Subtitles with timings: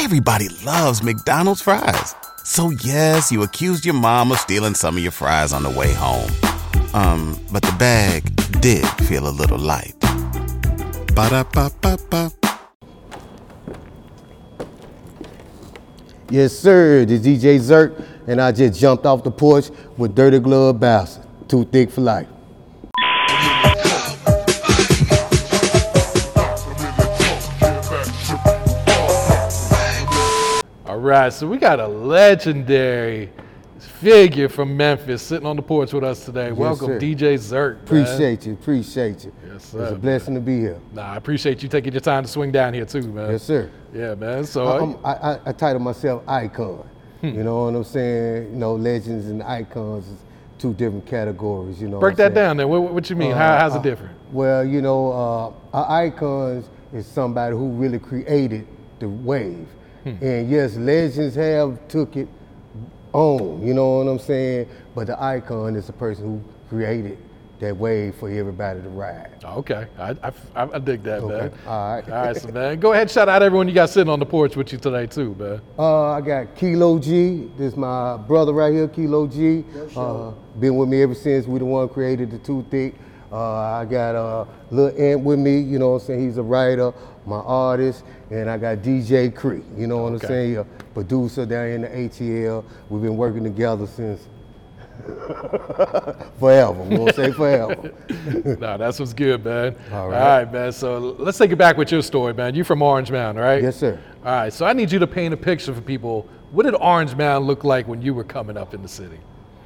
[0.00, 2.14] Everybody loves McDonald's fries.
[2.44, 5.92] So yes, you accused your mom of stealing some of your fries on the way
[5.92, 6.30] home.
[6.94, 8.22] Um, but the bag
[8.60, 9.96] did feel a little light.
[11.16, 12.30] Ba-da-ba-ba-ba.
[16.30, 17.04] Yes, sir.
[17.04, 21.26] This DJ Zirk, and I just jumped off the porch with Dirty Glove Bastard.
[21.48, 22.28] Too thick for life.
[31.08, 33.32] Right, so we got a legendary
[33.78, 36.52] figure from Memphis sitting on the porch with us today.
[36.52, 37.00] Welcome, sir.
[37.00, 37.76] DJ Zirk.
[37.76, 38.02] man.
[38.02, 38.52] Appreciate you.
[38.52, 39.32] Appreciate you.
[39.50, 39.84] Yes, sir.
[39.84, 40.78] It's a blessing to be here.
[40.92, 43.30] Nah, I appreciate you taking your time to swing down here too, man.
[43.30, 43.70] Yes, sir.
[43.94, 44.44] Yeah, man.
[44.44, 46.86] So I'm- I, I, I title myself Icon.
[47.22, 48.52] You know what I'm saying?
[48.52, 50.18] You know, legends and icons is
[50.58, 51.80] two different categories.
[51.80, 52.00] You know.
[52.00, 52.68] break that down then.
[52.68, 53.32] What, what you mean?
[53.32, 54.14] Uh, How, how's uh, it different?
[54.30, 58.66] Well, you know, uh, an icon is somebody who really created
[58.98, 59.66] the wave.
[60.16, 60.24] Hmm.
[60.24, 62.28] And yes, legends have took it
[63.12, 64.68] on, you know what I'm saying?
[64.94, 67.18] But the icon is the person who created
[67.60, 69.30] that wave for everybody to ride.
[69.44, 71.52] Okay, I, I, I- I dig that, man.
[71.66, 72.04] All right.
[72.08, 74.54] All right, so man, go ahead, shout out everyone you got sitting on the porch
[74.54, 75.60] with you today too, man.
[75.76, 77.50] Uh, I got Kilo G.
[77.56, 79.64] This is my brother right here, Kilo G.
[79.96, 80.30] Uh,
[80.60, 82.94] been with me ever since we the one created the Too Thick.
[83.32, 83.36] Uh,
[83.80, 86.20] I got uh, Lil Ant with me, you know what I'm saying?
[86.24, 86.92] He's a writer,
[87.28, 88.04] my artist.
[88.30, 90.26] And I got DJ Cree, you know what Okay.
[90.26, 90.56] I'm saying?
[90.58, 92.64] A producer down in the ATL.
[92.88, 94.26] We've been working together since
[96.38, 96.72] forever.
[96.82, 97.92] We gonna say forever.
[98.60, 99.76] nah, that's what's good, man.
[99.92, 100.20] All right.
[100.20, 100.72] All right, man.
[100.72, 102.54] So let's take it back with your story, man.
[102.54, 103.62] You from Orange Mound, right?
[103.62, 103.98] Yes, sir.
[104.24, 106.26] All right, so I need you to paint a picture for people.
[106.50, 109.18] What did Orange Mound look like when you were coming up in the city?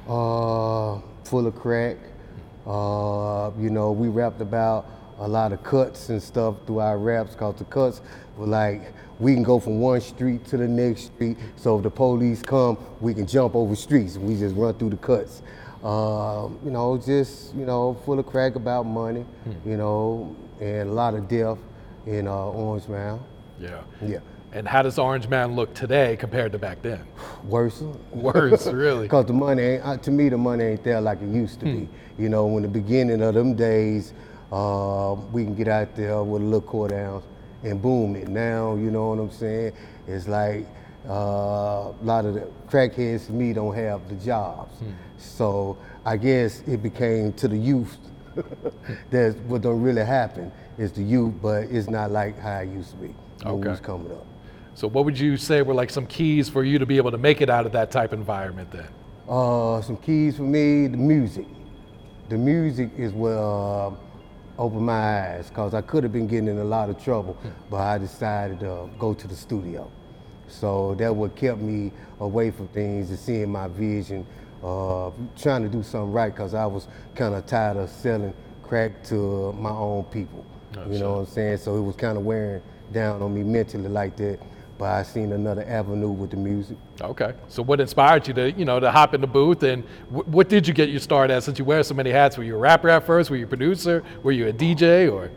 [0.07, 1.95] uh, full of crack.
[2.67, 4.85] Uh, you know, we rapped about
[5.23, 8.01] a lot of cuts and stuff through our raps because the cuts
[8.37, 11.37] were like, we can go from one street to the next street.
[11.55, 14.15] So if the police come, we can jump over streets.
[14.15, 15.41] And we just run through the cuts.
[15.81, 19.25] Um, you know, just, you know, full of crack about money,
[19.65, 21.57] you know, and a lot of death
[22.05, 23.21] in uh, Orange Mound.
[23.59, 23.81] Yeah.
[24.05, 24.19] Yeah.
[24.51, 27.05] And how does Orange Mound look today compared to back then?
[27.45, 27.81] Worse.
[28.11, 29.03] Worse, really.
[29.03, 31.65] Because the money ain't, uh, to me, the money ain't there like it used to
[31.65, 31.89] be.
[32.19, 34.13] You know, in the beginning of them days,
[34.53, 37.25] uh, we can get out there with a little ounce
[37.63, 38.27] and boom it.
[38.27, 39.73] Now, you know what I'm saying?
[40.07, 40.67] It's like
[41.09, 44.75] uh, a lot of the crackheads to me don't have the jobs.
[45.17, 47.97] So I guess it became to the youth.
[49.09, 52.91] That's what don't really happen is the youth, but it's not like how it used
[52.91, 53.07] to be
[53.43, 53.69] when we Okay.
[53.69, 54.25] was coming up.
[54.75, 57.17] So what would you say were like some keys for you to be able to
[57.17, 58.87] make it out of that type environment then?
[59.29, 61.45] Uh, some keys for me, the music.
[62.29, 63.93] The music is what
[64.57, 67.37] opened my eyes because I could have been getting in a lot of trouble,
[67.69, 69.89] but I decided to go to the studio.
[70.47, 74.25] So that what kept me away from things and seeing my vision,
[74.63, 79.03] uh, trying to do something right because I was kind of tired of selling crack
[79.05, 80.45] to my own people.
[80.89, 81.57] you know what I'm saying?
[81.57, 84.39] So it was kind of wearing down on me mentally like that.
[84.77, 86.77] But I seen another avenue with the music.
[86.99, 87.33] Okay.
[87.47, 90.49] So what inspired you to, you know, to hop in the booth and wh- what
[90.49, 92.37] did you get your start at since you wear so many hats?
[92.37, 93.29] Were you a rapper at first?
[93.29, 94.03] Were you a producer?
[94.23, 95.29] Were you a DJ or?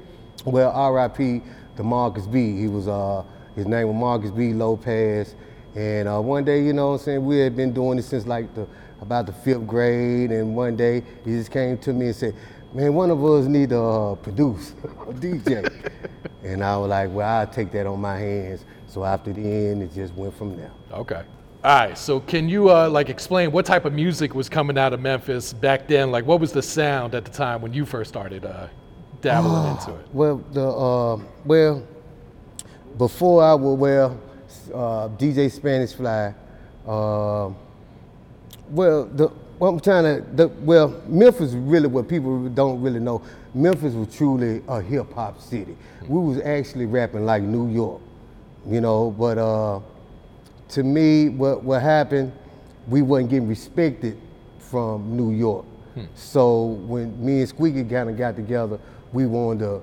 [0.45, 1.43] Well, R.I.P.
[1.77, 2.57] to Marcus B.
[2.59, 3.25] He was uh
[3.57, 4.53] his name was Marcus B.
[4.53, 5.35] Lopez,
[5.75, 8.27] and uh, one day, you know, what I'm saying we had been doing this since
[8.27, 8.67] like the
[9.01, 12.35] about the fifth grade, and one day he just came to me and said,
[12.75, 15.73] "Man, one of us need to uh, produce a DJ,"
[16.45, 19.83] and I was like, "Well, I'll take that on my hands." So after the end,
[19.83, 20.71] it just went from there.
[20.93, 21.23] Okay.
[21.65, 21.99] All right.
[21.99, 25.53] So can you uh, like explain what type of music was coming out of Memphis
[25.53, 26.11] back then?
[26.11, 28.69] Like what was the sound at the time when you first started uh,
[29.21, 30.07] dabbling into it?
[30.13, 31.87] Well, the uh, well,
[32.97, 34.05] before I would wear
[34.73, 36.35] uh, DJ Spanish Fly,
[36.87, 37.51] uh,
[38.71, 43.23] well, the what I'm trying to, the, well, Memphis really what people don't really know.
[43.55, 45.77] Memphis was truly a hip hop city.
[46.07, 48.03] We was actually rapping like New York,
[48.67, 49.11] you know.
[49.11, 49.81] But uh,
[50.71, 52.33] to me, what what happened,
[52.87, 54.21] we wasn't getting respected
[54.59, 55.65] from New York.
[56.15, 58.79] So when me and Squeeky kind of got together,
[59.15, 59.81] we wanted to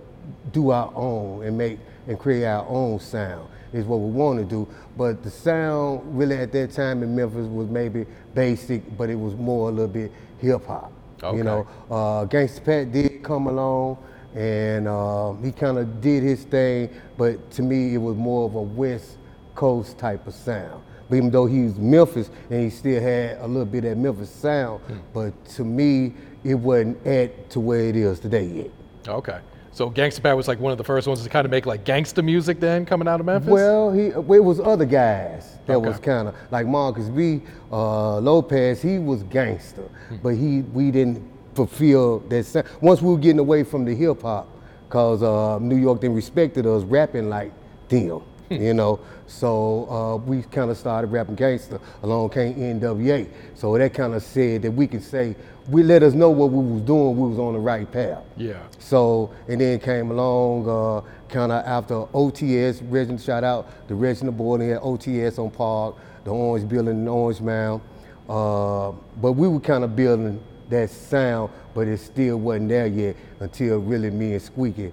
[0.52, 3.48] do our own and make and create our own sound.
[3.74, 4.68] Is what we want to do.
[4.96, 8.06] But the sound really at that time in Memphis was maybe
[8.36, 10.92] basic, but it was more a little bit hip hop.
[11.24, 11.38] Okay.
[11.38, 13.98] You know, uh, Gangsta Pat did come along,
[14.36, 16.90] and uh, he kind of did his thing.
[17.18, 19.18] But to me, it was more of a West
[19.56, 20.84] Coast type of sound.
[21.10, 23.98] But even though he was Memphis and he still had a little bit of that
[23.98, 24.82] Memphis sound,
[25.14, 28.72] but to me, it wasn't at to where it is today yet.
[29.08, 29.40] Okay.
[29.74, 31.84] So Gangsta Pat was like one of the first ones to kind of make like
[31.84, 33.50] gangsta music then coming out of Memphis.
[33.50, 35.88] Well, he it was other guys that Okay.
[35.88, 37.42] was kind of like Marcus B.
[37.72, 38.82] Uh, Lopez.
[38.84, 40.18] He was gangster, Hmm.
[40.22, 41.24] but he we didn't
[41.56, 42.46] fulfill that.
[42.46, 42.68] sound.
[42.82, 44.48] Once we were getting away from the hip hop,
[44.90, 47.52] cause uh, New York didn't respected us rapping like
[47.90, 48.22] them.
[48.50, 49.00] you know.
[49.28, 51.80] So uh, we kind of started rapping gangster.
[52.02, 53.28] Along came NWA.
[53.56, 55.36] So that kind of said that we could say
[55.70, 57.18] we let us know what we was doing.
[57.18, 58.24] We was on the right path.
[58.36, 58.62] yeah.
[58.80, 64.38] So, and then came along uh, kind of after OTS, Reginald, shout out the Reginald
[64.38, 65.96] Boarding had OTS on Park,
[66.26, 67.82] the Orange Building and Orange Mound.
[68.28, 68.92] Uh,
[69.22, 73.80] but we were kind of building that sound, but it still wasn't there yet until
[73.80, 74.92] really me and Squeeky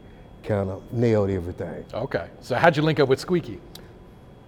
[0.51, 1.85] kind of nailed everything.
[1.95, 2.29] Okay.
[2.41, 3.61] So how'd you link up with Squeeky?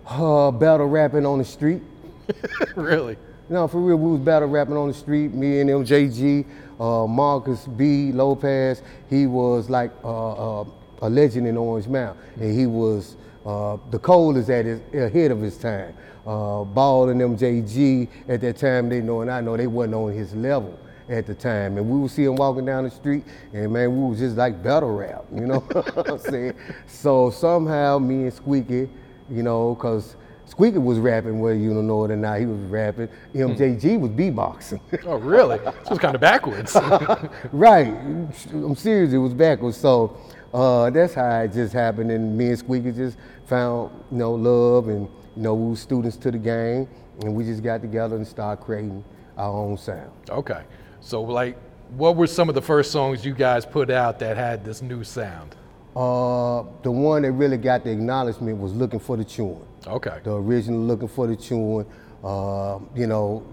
[0.05, 1.81] Uh, battle rapping on the street.
[2.75, 3.17] really?
[3.49, 5.33] No, for real, we was battle rapping on the street.
[5.33, 6.45] Me and MJG,
[6.81, 8.11] uh, Marcus B.
[8.11, 8.83] Lopez.
[9.09, 10.65] He was like uh, uh,
[11.03, 13.15] a legend in Orange Mound, and he was
[13.47, 15.95] uh, the coldest at his ahead of his time.
[16.27, 20.13] Uh, Ball and MJG at that time, they know, and I know they wasn't on
[20.13, 20.77] his level
[21.09, 21.77] at the time.
[21.79, 24.63] And we would see him walking down the street, and man, we was just like
[24.63, 26.55] battle rap, you know what I'm saying?
[26.87, 28.89] So somehow, me and Squeeky,
[29.31, 30.17] you know, because
[30.47, 33.09] Squeeky was rapping, whether you don't know it or not, he was rapping.
[33.35, 34.81] MJG was beatboxing.
[35.07, 35.59] Oh, really?
[35.59, 36.75] so was kind of backwards.
[37.53, 37.89] right.
[37.89, 39.77] I'm serious, it was backwards.
[39.77, 40.17] So
[40.53, 42.11] uh, that's how it just happened.
[42.11, 43.17] And me and Squeeky just
[43.47, 46.87] found, you know, love and, you know, we were students to the game
[47.23, 49.03] and we just got together and started creating
[49.39, 50.11] our own sound.
[50.29, 50.63] okay.
[51.03, 51.57] So like,
[51.97, 55.05] what were some of the first songs you guys put out that had this new
[55.05, 55.57] sound?
[55.95, 59.67] Uh, the one that really got the acknowledgement was Looking for the Chewing.
[59.87, 60.19] Okay.
[60.23, 61.87] the original looking for the chewing.
[62.23, 63.45] Uh, you know,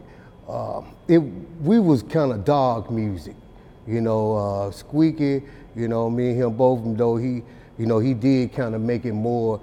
[0.47, 3.35] uh, it we was kind of dog music.
[3.87, 5.43] You know, uh, Squeeky.
[5.75, 6.81] You know, me and him both.
[6.97, 7.41] Though he,
[7.79, 9.59] you know, he did kind of make it more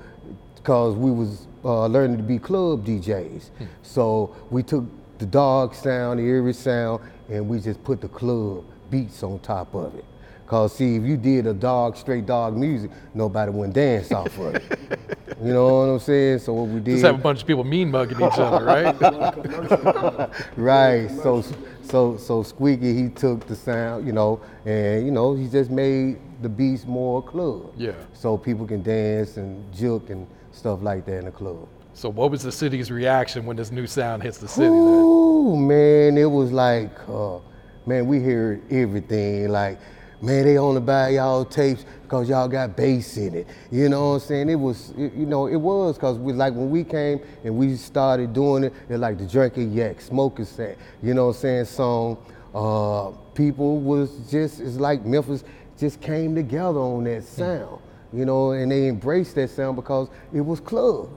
[0.56, 3.50] because we was uh, learning to be club DJs.
[3.83, 4.85] So we took
[5.19, 9.75] the dog sound, the eerie sound, and we just put the club beats on top
[9.75, 10.05] of it.
[10.46, 14.55] Cause see, if you did a dog, straight dog music, nobody wouldn't dance off of
[14.55, 14.99] it.
[15.43, 16.38] You know what I'm saying?
[16.38, 18.96] So what we did, Just have a bunch of people mean mugging each other, right?
[20.56, 21.11] right?
[21.23, 21.43] So,
[21.82, 26.17] so, so Squeeky, he took the sound, you know, and you know, he just made
[26.40, 27.70] the beats more club.
[27.76, 27.93] Yeah.
[28.14, 31.69] So people can dance and juke and stuff like that in the club.
[31.93, 34.70] so what was the city's reaction when this new sound hits the city?
[34.70, 35.02] Then?
[35.43, 37.38] Man, it was like, uh,
[37.85, 39.49] man, we heard everything.
[39.49, 39.79] Like,
[40.23, 43.47] man, they only buy y'all tapes because y'all got bass in it.
[43.71, 44.49] You know what I'm saying?
[44.49, 47.77] It was, it- you know, it was because we like when we came and we
[47.77, 50.79] started doing it, it like the drinking yak, smoking set.
[51.03, 51.65] You know what I'm saying?
[51.67, 52.19] Song.
[52.55, 55.44] Uh, people was just, it's like Memphis
[55.79, 57.83] just came together on that sound.
[58.12, 61.11] You know, and they embraced that sound because it was club.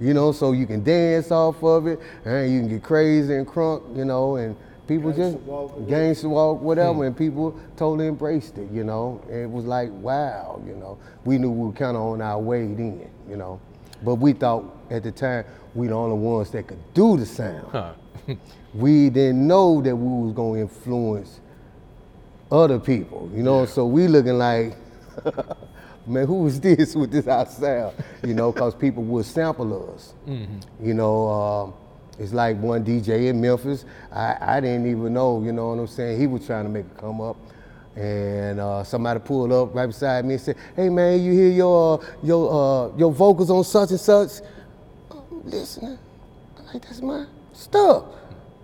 [0.00, 3.46] You know, so you can dance off of it, and you can get crazy and
[3.46, 4.56] crunk, you know, and
[4.86, 7.02] people Gangsta just walk, gangster walk, whatever, hmm.
[7.02, 9.20] and people totally embraced it, you know.
[9.28, 10.98] And it was like, wow, you know.
[11.24, 13.60] We knew we were kind of on our way then, you know.
[14.02, 17.68] But we thought at the time we the only ones that could do the sound.
[17.70, 17.92] Huh.
[18.74, 21.40] we didn't know that we was gonna influence
[22.50, 23.66] other people, you know.
[23.66, 24.76] So we looking like,
[26.08, 27.94] man, who is this with this our sound?
[28.24, 30.14] You know, because people would sample us.
[30.82, 31.74] You know, um,
[32.18, 33.84] it's like one DJ in Memphis.
[34.12, 36.18] I, I didn't even know, you know what I'm saying?
[36.20, 37.36] He was trying to make it come up.
[37.96, 42.00] And uh, somebody pulled up right beside me and said, "Hey man, you hear your
[42.00, 42.52] uh, your
[42.92, 44.40] uh, your vocals on such and such?"
[45.10, 45.98] I'm listening.
[46.58, 48.04] I like that's my stuff,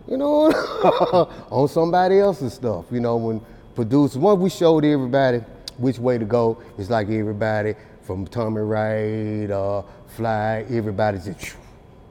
[0.06, 0.52] you know,
[1.50, 2.84] on somebody else's stuff.
[2.92, 3.40] You know, when
[3.74, 5.42] producers, once we showed everybody
[5.78, 11.56] which way to go, it's like everybody from Tommy Wright, uh, Fly, everybody just,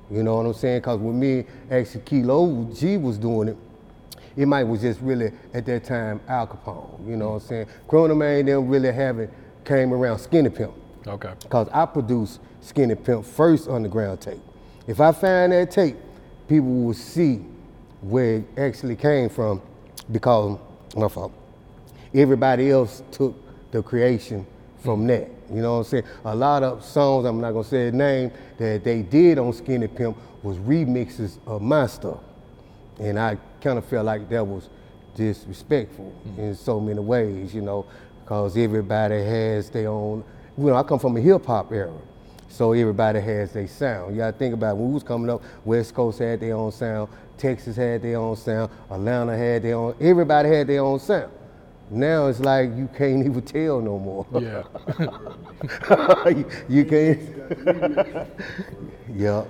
[0.09, 0.79] you know what I'm saying?
[0.79, 3.57] Because with me actually Kilo G was doing it,
[4.35, 7.67] it might was just really at that time Al Capone, you know what I'm saying?
[7.87, 9.31] Corona Man didn't really have it,
[9.63, 10.73] came around Skinny Pimp.
[11.05, 11.33] Okay.
[11.41, 14.41] Because I produced Skinny Pimp first underground tape.
[14.87, 15.97] If I find that tape,
[16.47, 17.45] people will see
[18.01, 19.61] where it actually came from
[20.11, 20.59] because,
[20.95, 21.31] my fault,
[22.13, 23.35] everybody else took
[23.73, 24.45] the creation
[24.81, 25.07] from mm.
[25.07, 25.29] that.
[25.53, 26.03] You know what I'm saying?
[26.23, 29.87] A lot of songs, I'm not gonna say the name, that they did on Skinny
[29.87, 32.19] Pimp was remixes of my stuff.
[32.99, 34.69] And I kind of felt like that was
[35.15, 36.37] disrespectful mm.
[36.37, 37.85] in so many ways, you know,
[38.23, 40.23] because everybody has their own,
[40.57, 41.91] you know, I come from a hip hop era.
[42.49, 44.13] So everybody has their sound.
[44.13, 44.77] You gotta think about it.
[44.77, 48.35] when we was coming up, West Coast had their own sound, Texas had their own
[48.35, 51.31] sound, Atlanta had their own, everybody had their own sound.
[51.93, 54.25] Now it's like you can't even tell no more.
[54.33, 54.63] Yeah.
[56.27, 58.27] you, you can't.
[59.15, 59.45] yeah.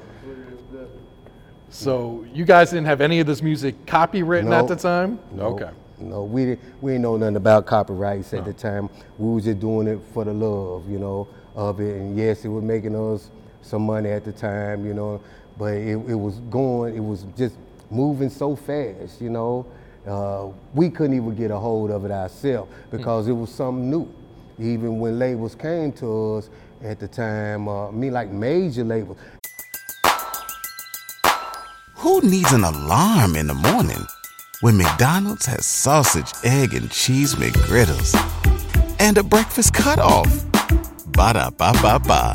[1.70, 5.20] So you guys didn't have any of this music copywritten at the time?
[5.32, 5.70] No, Okay.
[6.00, 6.60] No, we didn't.
[6.82, 8.90] We didn't know nothing about copyrights at the time.
[9.18, 11.96] We was just doing it for the love, you know, of it.
[11.96, 13.30] And yes, it was making us
[13.62, 15.22] some money at the time, you know.
[15.58, 16.96] But it, it was going.
[16.98, 17.56] It was just
[17.90, 19.66] moving so fast, you know.
[20.08, 24.12] Uh, we couldn't even get a hold of it ourselves because it was something new.
[24.60, 26.50] Even when labels came to us
[26.84, 29.18] at the time, uh, I mean, like major labels,
[32.04, 34.06] Who needs an alarm in the morning
[34.60, 38.14] when McDonald's has sausage, egg, and cheese McGriddles
[39.00, 40.28] and a breakfast cutoff?
[41.14, 42.34] Ba da ba ba ba.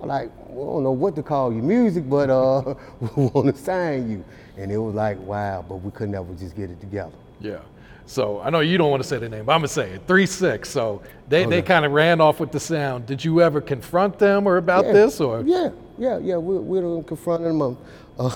[0.00, 2.74] Like, we don't know what to call your music, but uh,
[3.16, 4.24] we want to sign you.
[4.58, 7.12] And it was like, wow, but we couldn't ever just get it together.
[7.40, 7.60] Yeah.
[8.06, 10.02] So I know you don't want to say the name, but I'm gonna say it.
[10.06, 10.70] Three six.
[10.70, 13.06] So they, they kind of ran off with the sound.
[13.06, 14.92] Did you ever confront them or about Yeah.
[14.92, 15.42] this or?
[15.42, 16.36] Yeah, yeah, yeah.
[16.38, 17.76] We, we done confronted them.
[18.18, 18.34] Uh,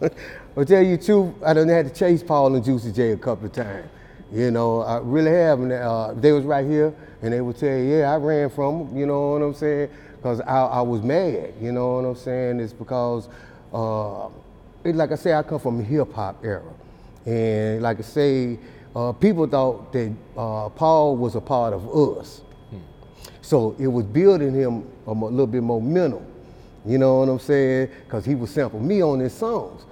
[0.56, 3.46] I'll tell you truth, I done had to chase Paul and Juicy J a couple
[3.46, 3.88] of times.
[4.32, 5.60] You know, I really have.
[5.60, 8.86] And uh, they was right here, and they would tell you, yeah, I ran from
[8.88, 8.96] them.
[8.96, 9.90] You know what I'm saying?
[10.16, 11.52] Because I, I was mad.
[11.60, 12.58] You know what I'm saying?
[12.60, 13.28] It's because,
[13.72, 14.28] uh,
[14.84, 16.62] like I say, I come from a hip hop era,
[17.26, 18.58] and like I say,
[18.94, 22.42] uh, people thought that uh, Paul was a part of us.
[23.42, 26.24] So it was building him a mo- little bit momentum.
[26.86, 27.90] You know what I'm saying?
[28.04, 29.84] Because he was sampling me on his songs.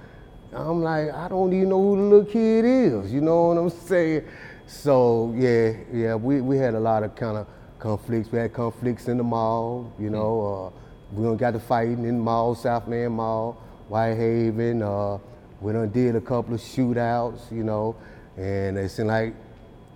[0.53, 3.11] I'm like, I don't even know who the little kid is.
[3.13, 4.23] You know what I'm saying?
[4.65, 7.47] So yeah, yeah, we, we had a lot of kind of
[7.79, 8.31] conflicts.
[8.31, 9.93] We had conflicts in the mall.
[9.99, 14.81] You know, uh, we got to fighting in the mall, Southland Mall, Whitehaven.
[14.81, 15.17] Uh,
[15.61, 17.51] we done did a couple of shootouts.
[17.51, 17.95] You know,
[18.37, 19.33] and it seemed like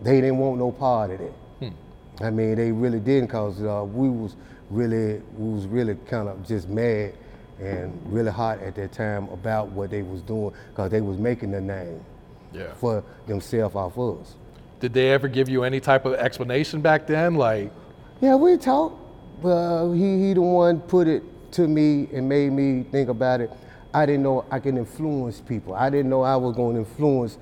[0.01, 1.33] they didn't want no part of that.
[2.21, 4.35] I mean, they really didn't, cause uh, we was
[4.69, 7.15] really, we was really kind of just mad
[7.59, 11.49] and really hot at that time about what they was doing, cause they was making
[11.51, 11.99] the name
[12.53, 12.71] Yeah.
[12.75, 14.35] for themselves off us.
[14.79, 17.33] Did they ever give you any type of explanation back then?
[17.35, 17.71] Like,
[18.21, 18.99] Yeah, we talked.
[19.41, 21.23] But he he the one put it
[21.53, 23.49] to me and made me think about it.
[23.93, 25.73] I didn't know I can influence people.
[25.75, 27.37] I didn't know I was going to influence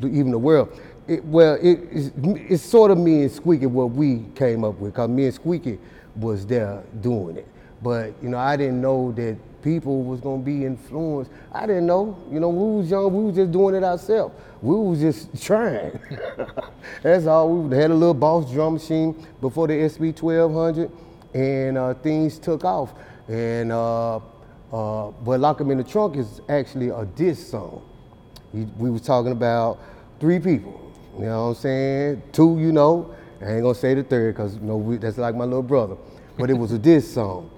[0.00, 0.78] the, even the world.
[1.06, 4.94] It, well, it, it's, it's sort of me and Squeeky what we came up with,
[4.94, 5.78] cause me and Squeeky
[6.16, 7.48] was there doing it.
[7.82, 11.30] But you know, I didn't know that people was gonna be influenced.
[11.52, 12.18] I didn't know.
[12.30, 13.12] You know, we was young.
[13.14, 14.34] We was just doing it ourselves.
[14.60, 15.98] We was just trying.
[17.02, 17.48] That's all.
[17.48, 20.90] We had a little Boss drum machine before the SP 1200,
[21.34, 22.92] and uh, things took off.
[23.28, 24.20] And uh,
[24.72, 27.82] uh, but Lock 'Em in the Trunk is actually a diss song.
[28.52, 29.78] He, we was talking about
[30.20, 30.92] three people.
[31.18, 32.22] You know what I'm saying?
[32.32, 33.14] Two, you know.
[33.40, 35.96] I ain't gonna say the third because you know that's like my little brother.
[36.36, 37.50] But it was a diss song,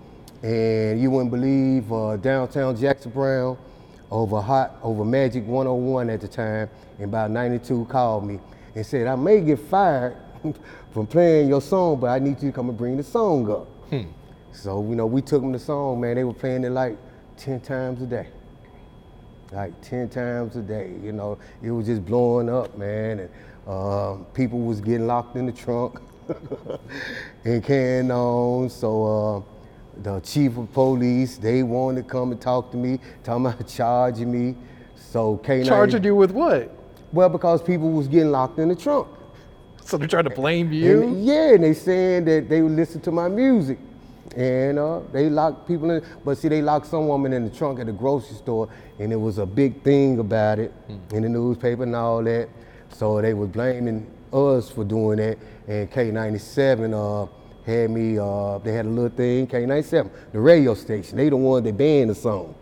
[0.42, 3.56] and you wouldn't believe uh, downtown Jackson Brown
[4.10, 8.40] over hot over Magic 101 at the time, in about 92 called me
[8.74, 10.16] and said I may get fired
[10.92, 13.68] from playing your song, but I need you to come and bring the song up.
[14.52, 16.16] So you know we took them the song, man.
[16.16, 16.96] They were playing it like
[17.36, 18.28] 10 times a day
[19.52, 20.92] like 10 times a day.
[21.02, 23.20] You know, it was just blowing up, man.
[23.20, 23.30] And
[23.66, 26.00] um, people was getting locked in the trunk
[27.44, 28.70] and carrying on.
[28.70, 33.46] So uh, the chief of police, they wanted to come and talk to me, talking
[33.46, 34.56] about charging me.
[34.96, 35.66] So K9.
[35.66, 36.76] charging you with what?
[37.12, 39.08] Well, because people was getting locked in the trunk.
[39.82, 41.02] So they're trying to blame you?
[41.02, 43.78] And, yeah, and they saying that they would listen to my music.
[44.36, 47.80] And uh, they locked people in, but see, they locked some woman in the trunk
[47.80, 48.68] at the grocery store,
[48.98, 50.72] and it was a big thing about it
[51.12, 52.48] in the newspaper and all that.
[52.90, 55.38] So they was blaming us for doing that.
[55.66, 57.30] And K97 uh,
[57.66, 61.16] had me, uh, they had a little thing, K97, the radio station.
[61.16, 62.54] They the one that banned the song,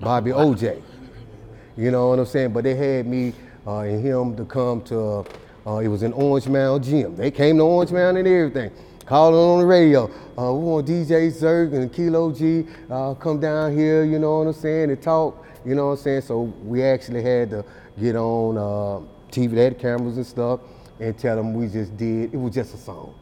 [0.00, 0.82] Bobby O'Jay.
[1.76, 2.52] You know what I'm saying?
[2.52, 3.34] But they had me
[3.66, 5.24] uh, and him to come to,
[5.66, 7.16] uh, it was in Orange Mound Gym.
[7.16, 8.70] They came to Orange Mound and everything.
[9.06, 10.10] Calling on the radio.
[10.36, 14.48] Uh, we want DJ Zirk and Kilo G uh, come down here, you know what
[14.48, 16.22] I'm saying, and talk, you know what I'm saying?
[16.22, 17.64] So we actually had to
[18.00, 20.58] get on uh, TV, they had cameras and stuff,
[20.98, 23.14] and tell them we just did, it was just a song.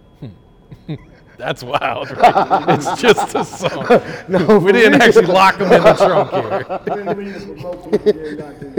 [1.37, 2.79] That's wild, right?
[2.79, 3.87] it's just a song.
[4.29, 6.31] No, we didn't actually lock them in the trunk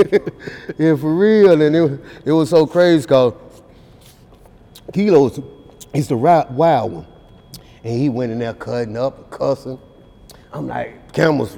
[0.10, 0.22] here.
[0.80, 1.62] Yeah, for real.
[1.62, 3.34] And it, it was so crazy because
[4.92, 5.40] Kilo's
[5.96, 7.08] he's the wild one.
[7.84, 9.80] And he went in there cutting up, and cussing.
[10.52, 11.58] I'm like, cameras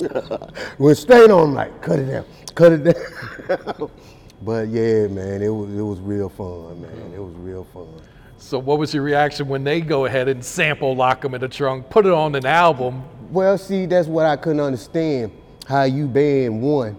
[0.78, 2.24] went straight on him, like, cut it down,
[2.54, 3.90] cut it down.
[4.44, 7.12] But yeah, man, it was it was real fun, man.
[7.14, 7.86] It was real fun.
[8.38, 11.48] So what was your reaction when they go ahead and sample Lock 'em in the
[11.48, 13.04] Trunk, put it on an album?
[13.30, 15.30] Well, see, that's what I couldn't understand.
[15.68, 16.96] How you ban one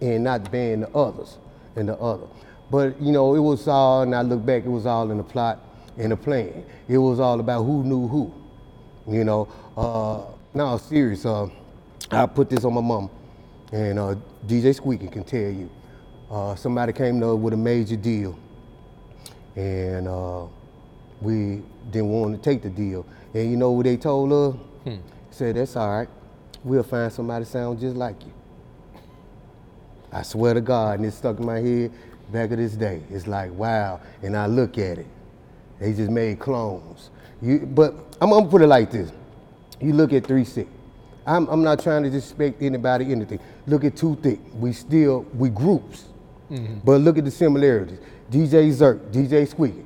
[0.00, 1.36] and not ban the others
[1.76, 2.26] and the other.
[2.70, 5.22] But you know, it was all, and I look back, it was all in the
[5.22, 5.65] plot
[5.98, 6.64] and the plan.
[6.88, 8.32] It was all about who knew who.
[9.08, 10.22] You know, uh,
[10.54, 11.24] now serious.
[11.26, 11.48] Uh,
[12.10, 13.10] I put this on my mom,
[13.72, 14.14] and uh,
[14.46, 15.70] DJ Squeeky can tell you.
[16.30, 18.38] Uh, somebody came to with a major deal,
[19.54, 20.44] and uh,
[21.20, 23.06] we didn't want to take the deal.
[23.34, 24.60] And you know what they told us?
[25.30, 26.08] Said that's all right.
[26.64, 28.32] We'll find somebody sound just like you.
[30.12, 31.92] I swear to God, and it stuck in my head
[32.32, 33.02] back of this day.
[33.10, 35.06] It's like wow, and I look at it.
[35.80, 37.10] They just made clones.
[37.42, 39.10] You, but I'm, gonna put it like this.
[39.80, 40.68] You look at Three Six.
[41.26, 43.40] I'm, I'm not trying to disrespect anybody, anything.
[43.66, 44.38] Look at Two Thick.
[44.54, 46.04] We still we groups,
[46.84, 47.98] but look at the similarities.
[48.30, 49.84] DJ Zirk, DJ Squeeky,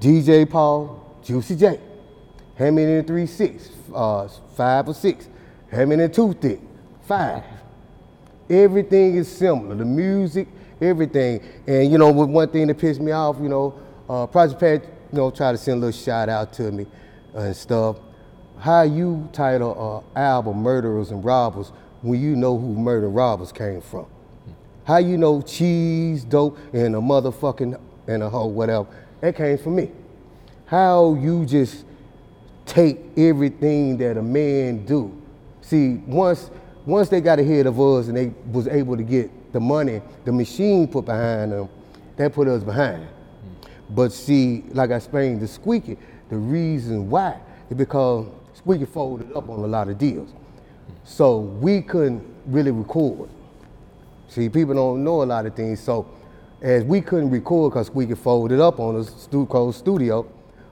[0.00, 1.80] DJ Paul, Juicy J,
[2.56, 4.26] Hammond in Three Six, uh,
[4.56, 5.28] five or six,
[5.70, 6.60] Hammond in Two Thick,
[7.02, 7.44] five.
[8.50, 9.74] Everything is similar.
[9.74, 10.48] The music,
[10.80, 11.42] everything.
[11.66, 13.78] And you know, with one thing that pissed me off, you know,
[14.08, 16.86] uh, Project Pat, you know, try to send a little shout out to me
[17.34, 17.98] and stuff.
[18.58, 21.72] How you title an album "Murderers and Robbers"
[22.02, 24.06] when you know who Murder Robbers came from?
[24.84, 28.86] How you know cheese, dope, and a motherfucking and a hoe, whatever?
[29.20, 29.90] That came from me.
[30.66, 31.84] How you just
[32.66, 35.20] take everything that a man do.
[35.60, 36.50] See, once
[36.86, 40.32] once they got ahead of us and they was able to get the money, the
[40.32, 41.68] machine put behind them,
[42.16, 43.06] that put us behind.
[43.90, 45.96] But see, like I explained, the squeaky,
[46.28, 47.40] the reason why
[47.70, 50.30] is because squeaky folded up on a lot of deals.
[51.04, 53.30] So we couldn't really record.
[54.28, 55.80] See, people don't know a lot of things.
[55.80, 56.06] So
[56.60, 60.26] as we couldn't record because Squeeky folded up on us, Stu Cole Studio,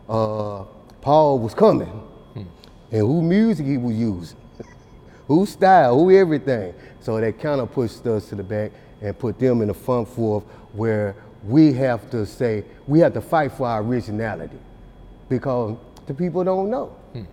[0.08, 0.64] uh,
[1.00, 1.90] Paul was coming.
[2.34, 4.38] And who music he was using,
[5.26, 6.74] who style, who everything.
[7.00, 10.08] So that kind of pushed us to the back and put them in the front
[10.08, 14.58] fourth where we have to say, we have to fight for our originality
[15.28, 16.86] because the people don't know.
[17.12, 17.24] Hmm.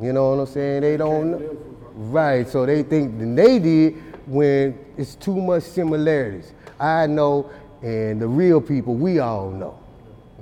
[0.00, 0.82] You know what I'm saying?
[0.82, 1.56] They don't know.
[1.94, 6.52] Right, so they think than they did when it's too much similarities.
[6.78, 7.50] I know,
[7.82, 9.78] and the real people, we all know.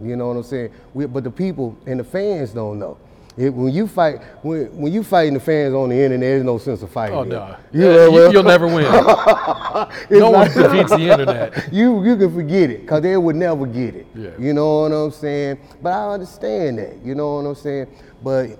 [0.02, 0.70] You know what I'm saying?
[0.92, 2.98] We, but the people and the fans don't know.
[3.36, 6.56] It, when you fight, when, when you fighting the fans on the internet, there's no
[6.56, 7.16] sense of fighting.
[7.18, 8.84] Oh no, You Yeah, know, you, will never win.
[10.10, 11.68] no one defeats the internet.
[11.72, 14.06] you you can forget it because they would never get it.
[14.14, 14.30] Yeah.
[14.38, 15.58] You know what I'm saying?
[15.82, 17.04] But I understand that.
[17.04, 17.88] You know what I'm saying?
[18.24, 18.58] But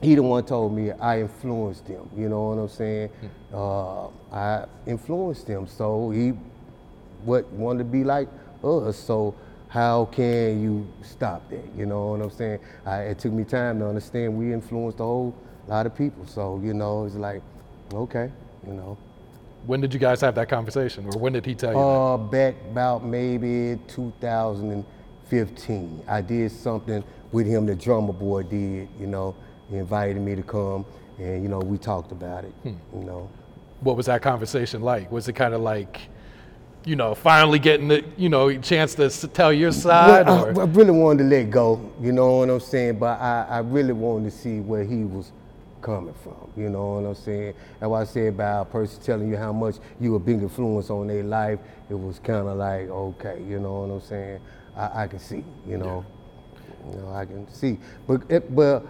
[0.00, 2.08] he the one told me I influenced him.
[2.16, 3.10] You know what I'm saying?
[3.52, 6.32] Uh, I influenced him, so he
[7.24, 8.28] what wanted to be like
[8.62, 8.96] us.
[8.96, 9.34] So
[9.72, 11.64] how can you stop that?
[11.74, 12.58] You know what I'm saying?
[12.84, 15.34] I, it took me time to understand we influenced a whole
[15.66, 16.26] lot of people.
[16.26, 17.40] So you know, it's like,
[17.92, 18.30] okay,
[18.66, 18.98] you know.
[19.64, 21.78] When did you guys have that conversation, or when did he tell you?
[21.78, 21.82] that?
[21.82, 26.04] Uh, back about maybe 2015.
[26.06, 29.34] I did something with him the drummer boy did, you know.
[29.70, 30.84] He invited me to come
[31.18, 33.30] and, you know, we talked about it, you know.
[33.80, 35.10] What was that conversation like?
[35.10, 36.08] Was it kind of like,
[36.84, 40.66] you know, finally getting the, you know, chance to tell your side, Well, I, I
[40.66, 42.98] really wanted to let go, you know what I'm saying?
[42.98, 45.32] But I, I really wanted to see where he was
[45.80, 47.54] coming from, you know what I'm saying?
[47.78, 50.90] That's why I said about a person telling you how much you were big influence
[50.90, 54.40] on their life, it was kind of like, okay, you know what I'm saying?
[54.76, 56.04] I, I can see, you know,
[56.90, 57.78] you know, I can see.
[58.06, 58.84] But, it, but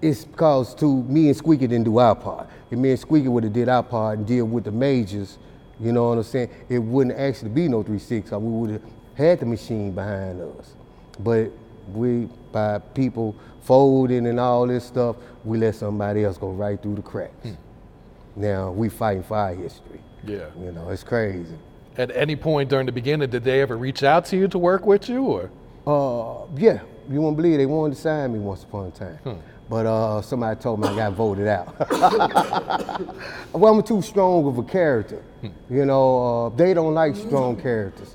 [0.00, 2.48] it's because to me and Squeeky didn't do our part.
[2.70, 5.38] If me and Squeeky would have did our part and deal with the majors,
[5.82, 8.30] you know what I'm saying, it wouldn't actually be no 3-6.
[8.40, 8.82] We would have
[9.16, 10.74] had the machine behind us.
[11.18, 11.50] But
[11.92, 16.94] we, by people folding and all this stuff, we let somebody else go right through
[16.96, 17.48] the cracks.
[18.36, 20.00] Now we fighting for our history.
[20.24, 20.46] yeah.
[20.58, 21.54] You know, it's crazy.
[21.98, 24.86] At any point during the beginning, did they ever reach out to you to work
[24.86, 25.50] with you, or?
[25.86, 29.18] Uh, yeah, you won't believe they wanted to sign me once upon a time.
[29.72, 31.74] But uh, somebody told me I got voted out.
[33.54, 35.22] well, I'm too strong of a character.
[35.70, 38.14] You know, uh, they don't like strong characters.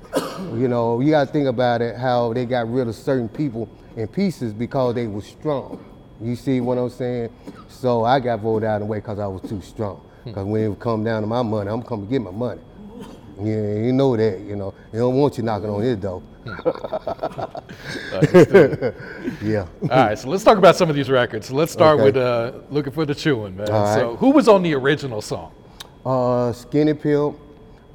[0.54, 3.68] you know, you got to think about it how they got rid of certain people
[3.96, 5.84] in pieces because they were strong.
[6.20, 7.34] You see what I'm saying?
[7.68, 10.00] So I got voted out of the way because I was too strong.
[10.24, 12.60] Because when it come down to my money, I'm coming to get my money.
[13.40, 14.74] Yeah, you know that, you know.
[14.92, 16.22] They don't want you knocking on his door.
[19.42, 19.66] Yeah.
[19.82, 21.50] All right, so let's talk about some of these records.
[21.50, 22.04] Let's start Okay.
[22.04, 23.70] with uh, "Looking for the Chewing," man.
[23.70, 24.18] All So, right.
[24.18, 25.52] who was on the original song?
[26.04, 27.36] Uh, Skinny Pimp,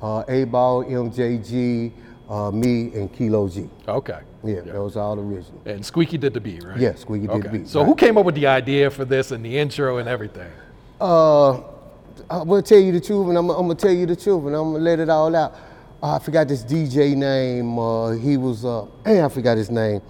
[0.02, 1.92] uh, 8Ball, MJG,
[2.30, 3.70] uh, me and Kilo G.
[3.88, 4.20] Okay.
[4.44, 5.62] Yeah, those are all original.
[5.66, 6.78] And Squeeky did the beat, right?
[6.78, 7.58] Yeah, Squeeky did the Okay.
[7.60, 7.86] beat, So right.
[7.88, 10.52] who came up with the idea for this and the intro and everything?
[11.00, 11.54] Uh,
[12.30, 14.56] I'm gonna tell you the truth, and I'm, I'm gonna tell you the truth, and
[14.56, 15.56] I'm gonna let it all out.
[16.04, 17.80] Uh, I forgot this DJ name.
[17.80, 20.02] Uh, he was, uh, man, I forgot his name.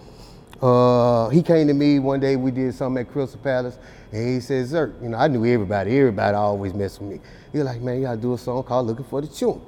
[0.59, 2.35] Uh, he came to me one day.
[2.35, 3.77] We did something at Crystal Palace,
[4.11, 5.95] and he says, "Zirk, you know, I knew everybody.
[5.99, 7.19] Everybody always mess with me.
[7.51, 9.61] He was like, man, you gotta do a song called Looking for the Tune."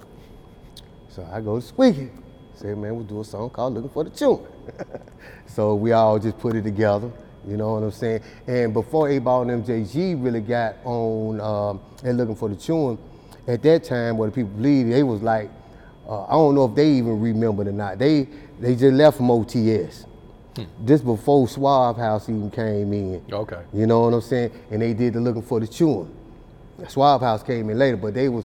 [1.10, 2.10] So I go to Squeeky.
[2.56, 4.48] Say, man, we'll do a song called Looking for the Tune.
[5.46, 7.12] so we all just put it together.
[7.48, 8.22] You know what I'm saying?
[8.48, 12.98] And before 8Ball and MJG really got on um, and Looking for the Tune,
[13.48, 15.52] at that time, what the people believe, they was like,
[16.08, 17.98] uh, I don't know if they even remembered or not.
[18.00, 18.28] They
[18.60, 20.06] they just left from OTS.
[20.80, 23.22] This before Suave House even came in.
[23.30, 23.62] Okay.
[23.74, 24.52] You know what I'm saying?
[24.72, 26.10] And they did the Looking for the chewing.
[26.88, 28.44] Suave House came in later, but they was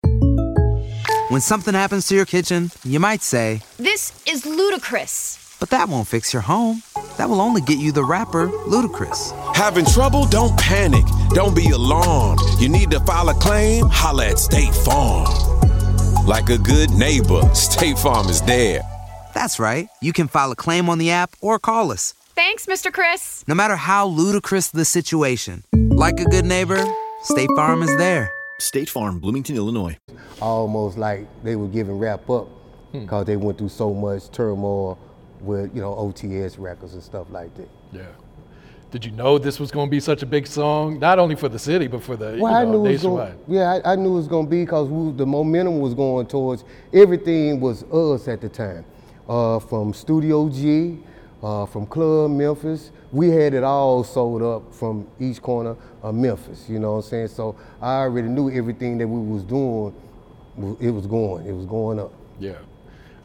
[1.29, 5.55] When something happens to your kitchen, you might say, This is ludicrous.
[5.59, 6.81] but that won't fix your home.
[7.17, 9.33] That will only get you the rapper, Ludacris.
[9.55, 10.25] Having trouble?
[10.25, 11.05] Don't panic.
[11.31, 12.39] Don't be alarmed.
[12.59, 13.85] You need to file a claim?
[13.89, 15.27] Holla at State Farm.
[16.29, 18.81] Like a good neighbor, State Farm is there.
[19.33, 19.87] That's right.
[20.01, 22.13] You can file a claim on the app or call us.
[22.35, 22.91] Thanks, Mr.
[22.93, 23.43] Chris.
[23.47, 26.83] No matter how ludicrous the situation, like a good neighbor,
[27.23, 28.31] State Farm is there.
[28.59, 29.97] State Farm, Bloomington, Illinois.
[30.41, 32.47] almost like they were giving wrap up
[32.91, 32.99] Hmm.
[33.01, 34.97] because they went through so much turmoil
[35.41, 37.69] with you know OTS records and stuff like that.
[37.91, 38.01] Yeah.
[38.91, 41.47] Did you know this was going to be such a big song, not only for
[41.47, 43.45] the city but for the Well, you I know, knew it was nationwide?
[43.47, 43.57] going.
[43.59, 46.63] Yeah, I, I knew it was going to be because the momentum was going towards
[46.91, 48.85] everything was us at the time,
[49.27, 50.97] uh, from Studio G,
[51.43, 52.89] uh, from Club Memphis.
[53.11, 56.67] We had it all sold up from each corner of Memphis.
[56.67, 57.27] You know what I'm saying?
[57.27, 59.93] So I already knew everything that we was doing.
[60.79, 61.45] It was going.
[61.45, 62.11] It was going up.
[62.39, 62.53] Yeah.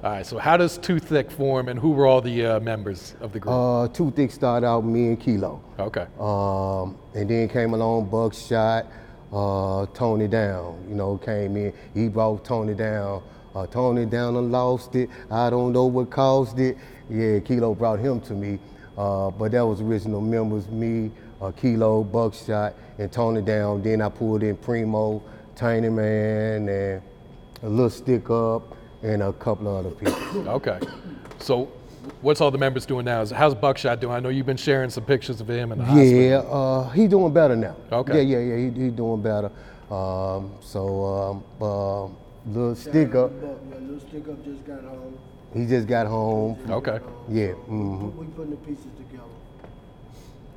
[0.05, 0.27] All right.
[0.27, 3.40] So how does Too Thick form, and who were all the uh, members of the
[3.40, 3.55] group?
[3.55, 5.64] Uh, Two Thick started out me and Kilo.
[5.79, 6.07] okay.
[6.21, 8.85] Um, and then came along Buckshot,
[9.33, 11.73] uh, Tony Down, you know, came in.
[11.95, 13.23] He brought Tony Down.
[13.55, 15.09] Uh, Tony Down and lost it.
[15.31, 16.77] I don't know what caused it.
[17.09, 18.59] Yeah, Kilo brought him to me.
[18.99, 23.83] Uh, but that was original members, me, uh, Kilo, Buckshot, and Tony Down.
[23.83, 25.23] Then I pulled in Primo,
[25.57, 27.03] Tiny Man, and
[27.62, 30.49] a little stick up, and a couple of other people.
[30.49, 30.79] Okay.
[31.38, 31.67] So
[32.23, 33.21] what's all the members doing now?
[33.21, 34.14] Is- How's Buckshot doing?
[34.14, 36.12] I know you've been sharing some pictures of him in the hospital.
[36.21, 37.77] Yeah, uh, he doing better now.
[37.93, 38.23] Okay.
[38.23, 38.71] Yeah, yeah, yeah.
[38.71, 39.51] He, he doing better.
[39.90, 42.05] Um, so, um, uh,
[42.51, 43.31] little stick up.
[43.43, 43.49] Yeah,
[43.81, 45.19] little stick up just got home.
[45.53, 46.59] He just got home.
[46.69, 46.99] Okay.
[47.29, 47.53] Yeah.
[47.53, 49.23] hmm We putting the pieces together.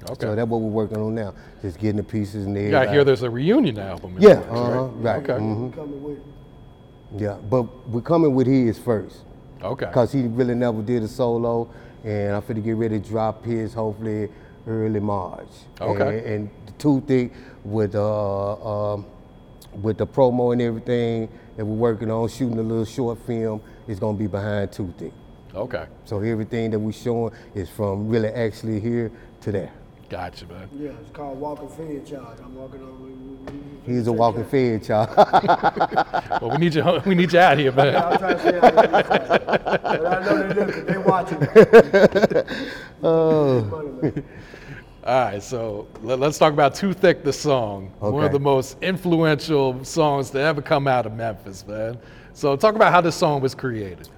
[0.09, 0.21] Okay.
[0.25, 1.33] So that's what we're working on now.
[1.61, 4.15] Just getting the pieces and you got to everybody- hear there's a reunion album.
[4.17, 4.29] in Yeah.
[4.49, 4.83] Uh-huh.
[4.95, 5.17] Right.
[5.21, 5.33] Okay.
[5.33, 6.23] mhm, Coming with it.
[7.15, 7.37] Yeah.
[7.49, 9.17] But we're coming with his first.
[9.61, 9.89] Okay.
[9.91, 11.69] Cause he really never did a solo,
[12.03, 14.29] and I'm finna get ready to drop his hopefully
[14.67, 15.47] early March.
[15.81, 16.19] Okay.
[16.19, 17.31] And, and the two thing
[17.63, 19.05] with uh, um,
[19.81, 23.99] with the promo and everything that we're working on, shooting a little short film, is
[23.99, 25.13] gonna be behind two thing.
[25.55, 25.85] Okay.
[26.05, 29.71] So everything that we're showing is from really actually here to there.
[30.09, 30.69] Gotcha, man.
[30.79, 32.39] Yeah, it's called Walking Fed Charge.
[32.41, 33.03] I'm walking on.
[33.03, 35.09] we- we- we- He's a walking care- fed child.
[36.41, 37.01] Well, we need you.
[37.05, 37.95] We need you out here, man.
[37.95, 40.85] I'm trying to say how to do But I know they looking.
[40.85, 42.45] They watching.
[43.03, 44.13] oh.
[45.05, 47.91] All right, so let, us talk about Too Thick, the song.
[47.99, 48.33] One of Okay.
[48.33, 51.97] the most influential songs to ever come out of Memphis, man.
[52.33, 54.09] So talk about how this song was created.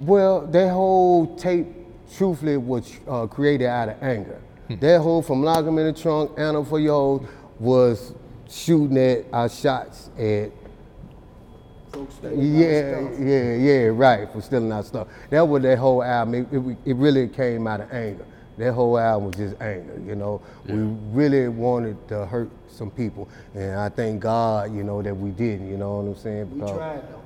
[0.00, 1.68] Well, that whole tape,
[2.16, 4.40] truthfully, was uh, created out of anger.
[4.68, 4.74] Hmm.
[4.80, 7.20] That whole from lock 'em in the trunk, Anna for your
[7.58, 8.12] was
[8.48, 10.50] shooting at our shots at.
[11.92, 15.08] Folks stealing Yeah, yeah, yeah, right, for stealing our stuff.
[15.30, 16.34] That was that whole album.
[16.34, 18.24] It, it, it really came out of anger.
[18.58, 20.40] That whole album was just anger, you know.
[20.66, 20.74] We
[21.12, 25.68] really wanted to hurt some people, and I thank God, you know, that we didn't.
[25.68, 26.50] You know what I'm saying?
[26.50, 27.21] We Because tried though.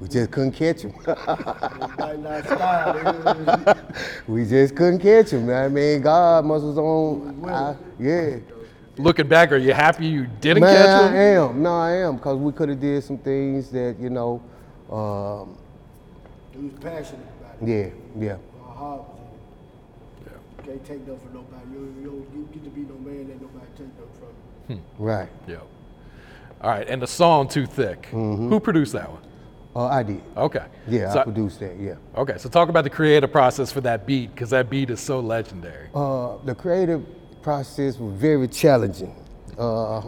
[0.00, 0.92] We just couldn't catch them.
[1.06, 3.76] Might not style.
[4.26, 5.46] we just couldn't catch him.
[5.46, 5.64] Man.
[5.64, 7.44] I mean, God must was on.
[7.48, 8.36] I, yeah,
[8.96, 11.14] Looking back, are you happy you didn't man, catch I him?
[11.50, 11.62] am.
[11.62, 14.42] No, I am, cause we could have did some things that you know.
[14.90, 15.56] Um,
[16.52, 17.92] He was passionate about it.
[18.18, 18.36] yeah, yeah.
[18.66, 19.18] Our heart was
[20.26, 20.32] in it.
[20.58, 21.62] You can't take no for nobody.
[21.72, 24.74] You, you don't you get to be no man that nobody take no from.
[24.76, 24.82] you.
[24.98, 25.28] Right.
[25.46, 25.58] Yeah.
[26.60, 28.06] All right, and the song Too Thick.
[28.06, 29.22] Who produced that one?
[29.74, 30.20] Uh, I did.
[30.36, 30.64] Okay.
[30.88, 31.78] Yeah, So- I produced that.
[31.78, 31.94] Yeah.
[32.16, 35.20] Okay, so talk about the creative process for that beat, because that beat is so
[35.20, 35.88] legendary.
[35.94, 37.02] Uh, the creative
[37.42, 39.14] process was very challenging.
[39.56, 40.02] Uh,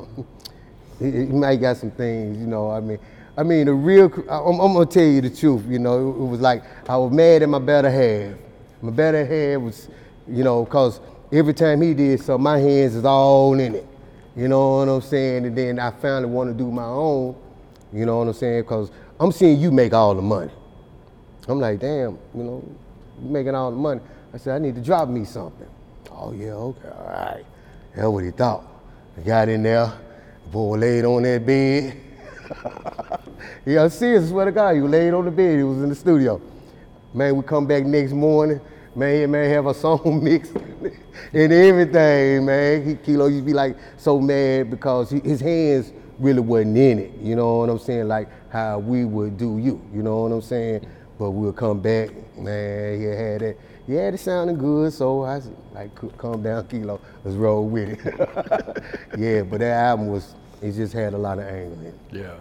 [1.00, 2.70] it might got some things, you know.
[2.70, 2.98] I mean,
[3.36, 4.12] I mean, the real.
[4.28, 5.64] I'm, I'm gonna tell you the truth.
[5.68, 8.36] You know, it, it was like I was mad at my better half.
[8.82, 9.88] My better half was,
[10.28, 11.00] you know, cause
[11.32, 13.86] every time he did something, my hands is all in it.
[14.36, 15.46] You know what I'm saying?
[15.46, 17.36] And then I finally want to do my own.
[17.92, 18.64] You know what I'm saying?
[18.64, 18.90] Cause
[19.20, 20.50] I'm seeing you make all the money.
[21.48, 22.64] I'm like, damn, you know,
[23.22, 24.00] you making all the money.
[24.32, 25.68] I said, I need to drop me something.
[26.10, 27.44] Oh yeah, okay, all right.
[27.94, 28.64] That's what he thought.
[29.18, 29.92] I got in there,
[30.50, 31.96] boy laid on that bed.
[33.66, 35.88] yeah, I'm serious, I swear to God, was laid on the bed, he was in
[35.88, 36.40] the studio.
[37.12, 38.60] Man, we come back next morning,
[38.94, 40.54] man, he man have a song mixed
[41.32, 42.86] and everything, man.
[42.86, 46.98] He, Kilo used to be like so mad because he, his hands really wasn't in
[46.98, 48.08] it, you know what I'm saying?
[48.08, 50.86] Like how we would do you, you know what I'm saying?
[51.18, 53.60] But we'll come back, man, he had it.
[53.88, 55.40] Had it sounding good, so I
[55.74, 58.84] like calm down, Kilo, let's roll with it.
[59.18, 61.94] yeah, but that album was, it just had a lot of anger in it.
[62.10, 62.34] Yeah.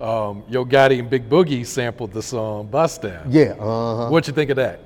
[0.00, 3.30] Um, Yo Gotti and Big Boogie sampled the song Bust Down.
[3.30, 4.10] Yeah, uh-huh.
[4.10, 4.80] What you think of that?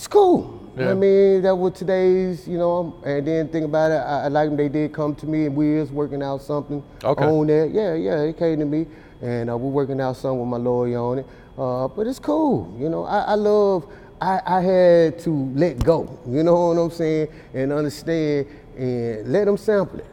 [0.00, 0.58] It's cool.
[0.78, 0.92] Yeah.
[0.92, 4.48] I mean, that was today's, you know, and then think about it, I, I like
[4.48, 7.22] them, they did come to me and we is working out something Okay.
[7.22, 7.70] on that.
[7.70, 8.86] Yeah, yeah, they came to me
[9.20, 11.26] and uh, we're working out something with my lawyer on it.
[11.58, 13.86] Uh, but it's cool, you know, I, I love,
[14.22, 18.46] I, I had to let go, you know what I'm saying, and understand
[18.78, 20.06] and let them sample it.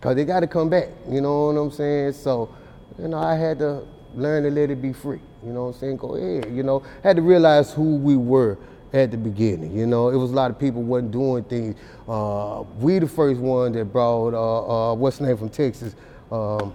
[0.00, 2.12] Cause they gotta come back, you know what I'm saying?
[2.12, 2.54] So,
[2.96, 5.18] you know, I had to learn to let it be free.
[5.44, 5.96] You know what I'm saying?
[5.96, 6.84] Go ahead, you know.
[7.02, 8.56] Had to realize who we were
[8.96, 9.76] at the beginning.
[9.76, 11.76] You know, it was a lot of people wasn't doing things.
[12.08, 15.94] Uh, we the first one that brought uh, uh, what's the name from Texas,
[16.32, 16.72] um,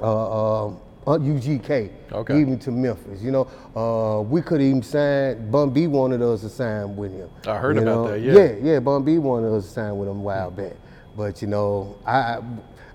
[0.00, 0.72] uh, uh,
[1.06, 2.40] UGK, Okay.
[2.40, 3.20] even to Memphis.
[3.20, 5.50] You know, uh, we could even sign.
[5.50, 7.28] Bun B wanted us to sign with him.
[7.46, 8.08] I heard you about know?
[8.12, 8.32] that, yeah.
[8.34, 10.74] Yeah, yeah, Bun B wanted us to sign with him a while back,
[11.16, 12.38] but you know, I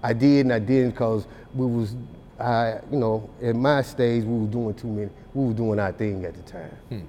[0.02, 1.96] I, did and I didn't because we was
[2.40, 5.92] I you know at my stage we were doing too many we were doing our
[5.92, 7.08] thing at the time.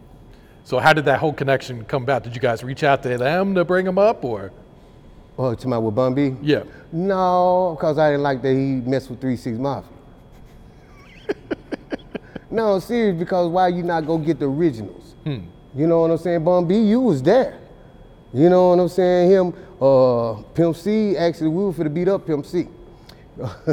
[0.67, 2.25] So how did that whole connection come about?
[2.25, 4.51] Did you guys reach out to them to bring them up, or
[5.39, 5.95] Oh, to my with
[6.43, 6.65] yeah?
[6.91, 9.89] No, because I didn't like that he messed with Three Six Mafia.
[12.51, 15.15] no, I'm serious because why you not go get the originals?
[15.77, 16.43] You know what I'm saying?
[16.43, 17.61] Bun B, you was there.
[18.35, 19.31] You know what I'm saying?
[19.31, 22.67] Him, uh, Pimp C, actually we were for to beat up Pimp C.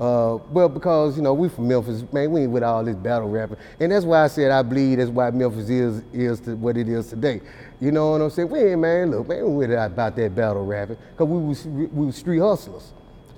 [0.00, 3.28] uh, well, because you know we from Memphis, man, we ain't with all this battle
[3.28, 6.88] rapping, and that's why I said I believe that's why Memphis is is what it
[6.88, 7.42] is today.
[7.80, 8.48] You know what I'm saying?
[8.48, 12.06] We ain't man, look, man, we ain't about that battle rapping, cause we was we
[12.06, 12.92] was street hustlers.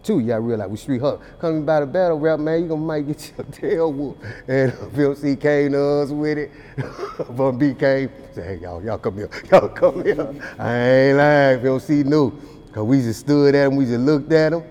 [0.05, 1.27] Too, y'all realize we street hustlers.
[1.41, 4.25] Coming by the battle rap, man, you gonna might get your tail whooped.
[4.49, 6.51] And Pimp C came to us with it.
[7.37, 10.33] Bun B came, said, hey y'all, y'all come here, y'all come here.
[10.59, 12.31] I ain't lying, Pimp C knew,
[12.71, 14.63] cause we just stood at him, we just looked at him.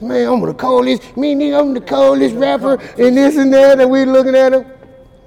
[0.00, 3.90] Man, I'm the coldest, me nigga, I'm the coldest rapper, and this and that, and
[3.90, 4.62] we looking at him.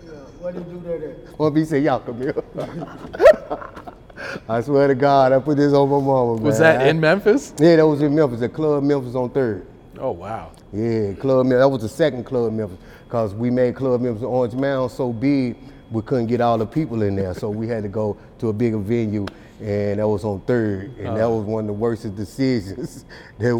[0.04, 1.38] Yeah, why did you do that at?
[1.38, 2.36] Bun B said, y'all come here.
[4.50, 7.54] I swear to God, I put this on my mama, Was that in Memphis?
[7.60, 9.66] Yeah, that was in Memphis, at Club Memphis on 3rd.
[10.00, 10.52] Oh wow.
[10.74, 11.60] Yeah, Club Memphis.
[11.62, 15.56] That was the second Club Memphis, because we made Club Memphis Orange Mound so big,
[15.92, 18.54] we couldn't get all the people in there, so we had to go to a
[18.54, 19.26] bigger venue,
[19.60, 23.06] and that was on 3rd, and that was one of the worst decisions.
[23.40, 23.56] that,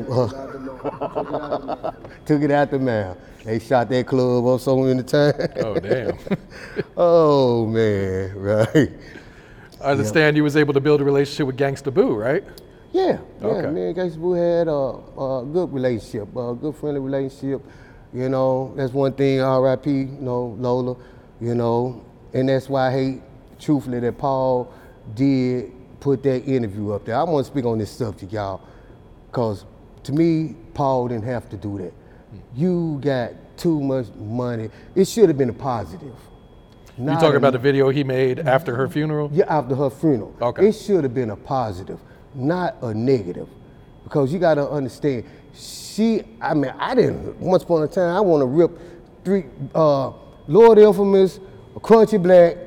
[0.92, 1.92] uh,
[2.26, 3.18] took it out the mouth.
[3.44, 5.36] They shot that club up so many times.
[5.58, 6.18] Oh damn.
[6.98, 8.92] oh man, right.
[9.82, 12.44] I understand you was able to build a relationship with Gangsta Boo, right?
[12.92, 13.48] Yeah, yeah.
[13.48, 13.70] Okay.
[13.72, 17.62] Me and Gangsta Boo had a, a good relationship, a good friendly relationship.
[18.14, 19.42] You know, that's one thing.
[19.42, 19.92] R.I.P.
[19.92, 20.96] You know, Lola.
[21.40, 23.22] You know, and that's why I hate,
[23.60, 24.74] truthfully, that Paul
[25.14, 27.16] did put that interview up there.
[27.16, 28.62] I want to speak on this subject, y'all,
[29.30, 29.66] because
[30.04, 31.94] to me, Paul didn't have to do that.
[32.56, 34.70] You got too much money.
[34.96, 36.16] It should have been a positive.
[36.98, 39.30] You talking about the video he made after her funeral?
[39.32, 40.36] yeah, after her funeral.
[40.42, 40.70] Okay.
[40.70, 42.00] It should have been a positive,
[42.34, 43.48] not a negative.
[44.04, 48.46] Because you gotta understand, she, I mean, I didn't, once upon a time, I wanna
[48.46, 48.72] rip
[49.24, 50.12] three, uh,
[50.48, 51.40] Lord Infamous,
[51.76, 52.58] Crunchy Black,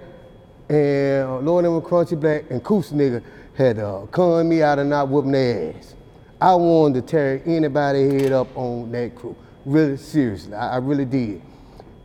[0.71, 3.23] and uh, Lord Infamous, Crunchy Black, and Koopsta Knicca
[3.57, 5.97] had uh, con me out of not whooping their ass.
[6.41, 9.37] I wanted to tear anybody head up on that crew.
[9.65, 11.43] Really, seriously, I, I really did.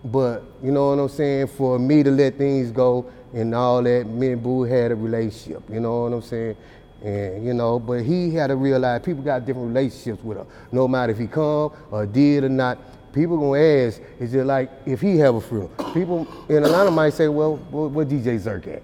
[0.04, 1.48] But you know what I'm saying?
[1.48, 5.64] For me to let things go and all that, me and Boo had a relationship.
[5.70, 6.58] You know what I'm saying?
[7.04, 10.46] And you know, but he had to realize people got different relationships with her.
[10.72, 12.80] No matter if he come or did or not,
[13.16, 14.02] people gonna ask.
[14.20, 15.70] Is it like if he have a funeral?
[15.94, 18.84] People in Atlanta might say, well, what, DJ Zirk at?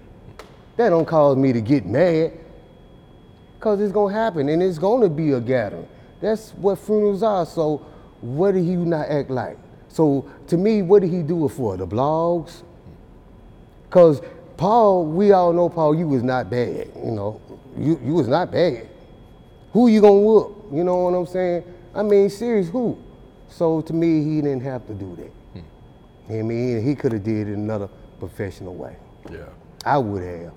[0.76, 2.32] That don't cause me to get mad.
[3.60, 5.86] Cause it's gonna happen and it's gonna be a gathering.
[6.20, 7.46] That's what funerals are.
[7.46, 7.86] So
[8.22, 9.58] what do you not act like?
[9.86, 11.76] So to me, what did he do it for?
[11.76, 12.62] The blogs?
[13.90, 14.22] Cause
[14.56, 16.90] Paul, we all know Paul, you was not bad.
[16.96, 17.40] You know,
[17.76, 18.88] you you was not bad.
[19.72, 20.68] Who you gonna whoop?
[20.72, 21.64] You know what I'm saying?
[21.94, 22.98] I mean, serious who?
[23.52, 25.62] So to me, he didn't have to do that.
[26.34, 27.88] I mean, he could have did it another
[28.18, 28.96] professional way.
[29.30, 29.44] Yeah.
[29.84, 30.52] I would have.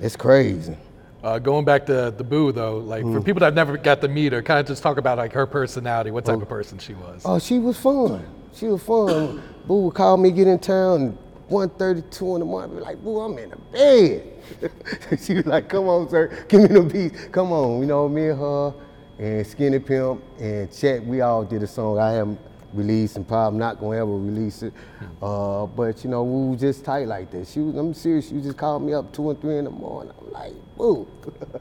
[0.00, 0.76] It's crazy.
[1.22, 3.14] Uh, going back to the Boo though, like Mm.
[3.14, 5.46] for people that never got to meet her, kind of just talk about like her
[5.46, 7.22] personality, what type of person she was.
[7.24, 8.24] Oh, she was fun.
[8.52, 9.42] She was fun.
[9.66, 11.16] Boo would call me, get in town,
[11.48, 15.20] 1.32 in the morning, be like, Boo, I'm in the bed.
[15.20, 17.30] she was like, come on, sir, give me the beat.
[17.32, 18.74] Come on, you know, me and her
[19.18, 22.40] and Skinny Pimp and Chet, we all did a song I haven't
[22.72, 24.72] released and probably not gonna ever release it.
[25.20, 27.46] Uh, but you know, we was just tight like that.
[27.46, 30.12] She was, I'm serious, she just called me up two and three in the morning.
[30.20, 31.06] I'm like, Boo.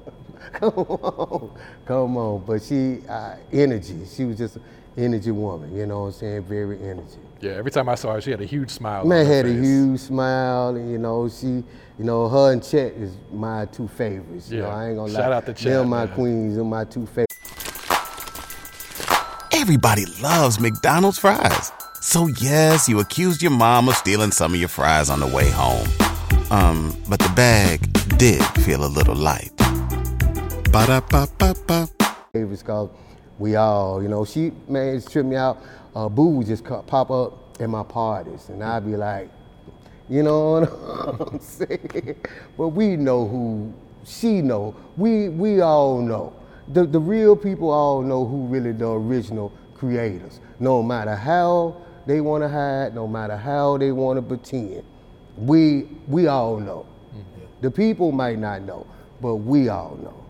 [0.54, 1.52] come on,
[1.86, 2.44] come on.
[2.46, 4.06] But she, uh, energy.
[4.06, 4.64] She was just an
[4.98, 5.76] energy woman.
[5.76, 6.44] You know what I'm saying?
[6.46, 7.18] Very energy.
[7.42, 9.04] Yeah, every time I saw her, she had a huge smile.
[9.06, 11.66] Man had a huge smile, and you know she, you
[12.00, 14.50] know her and Chet is my two favorites.
[14.50, 14.76] You know Yeah.
[14.76, 15.20] I ain't gonna lie.
[15.20, 16.16] Shout out to Chet, Them my man.
[16.16, 17.31] queens, them my two favorites.
[19.62, 21.72] Everybody loves McDonald's fries.
[22.02, 25.52] So yes, you accused your mom of stealing some of your fries on the way
[25.52, 25.88] home.
[26.50, 27.80] Um, but the bag
[28.18, 29.52] did feel a little light.
[30.72, 31.88] Ba-da-ba-ba-ba.
[32.34, 32.90] favorites cause
[33.38, 35.62] we all, you know, she man it's tripped me out.
[35.96, 39.30] Uh, Boo would just pop up at my parties, and I'd be like,
[40.10, 42.16] you know what I'm saying?
[42.58, 43.72] But we know who
[44.06, 44.76] she know.
[44.98, 46.34] We we all know.
[46.70, 50.40] The the real people all know who really the original creators.
[50.60, 54.84] No matter how they want to hide, no matter how they want to pretend,
[55.38, 56.86] we we all know.
[57.10, 57.46] Mm-hmm.
[57.62, 58.86] The people might not know,
[59.22, 60.24] but we all know.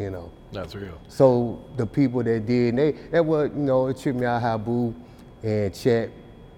[0.00, 0.30] You know.
[0.52, 1.00] That's real.
[1.08, 4.58] So the people that did, they that was you know it tripped me out how
[4.58, 4.94] Boo
[5.42, 6.10] and Chet,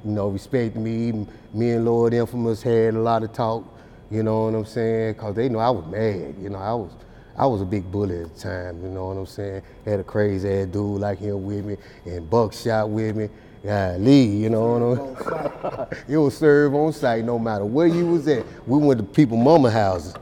[0.04, 1.08] you know, respected me.
[1.08, 3.64] Even me and Lord Infamous had a lot of talk.
[4.10, 5.14] You know what I'm saying?
[5.14, 6.36] Cause they know I was mad.
[6.40, 6.92] You know I was
[7.36, 8.82] I was a big bully at the time.
[8.82, 9.62] You know what I'm saying?
[9.84, 13.28] Had a crazy ass dude like him with me and Buckshot with me.
[13.64, 16.04] Yeah, Lee, you know what I'm saying?
[16.08, 18.44] It was served on site no matter where you was at.
[18.66, 20.14] We went to people mama houses.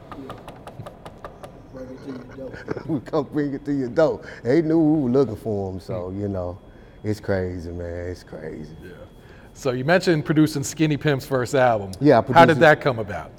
[1.72, 2.52] Bring it to your door.
[2.86, 4.20] we come bring it to your door.
[4.44, 6.58] They knew we were looking for them, so you know,
[7.02, 8.08] it's crazy, man.
[8.10, 8.76] It's crazy.
[8.84, 8.90] Yeah.
[9.54, 11.92] So you mentioned producing Skinny Pimp's first album.
[12.00, 12.60] Yeah, I How did it.
[12.60, 13.30] that come about?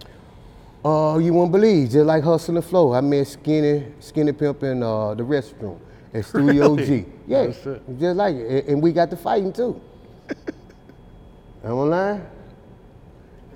[0.83, 4.81] Uh, you won't believe, just like Hustle and Flow, I met Skinny, Skinny Pimp in
[4.81, 5.77] uh, the restroom
[6.13, 6.75] at Studio?
[6.75, 7.05] G.
[7.27, 9.79] Yeah, just like it, and- we got to fighting too.
[11.63, 12.25] I'm lying.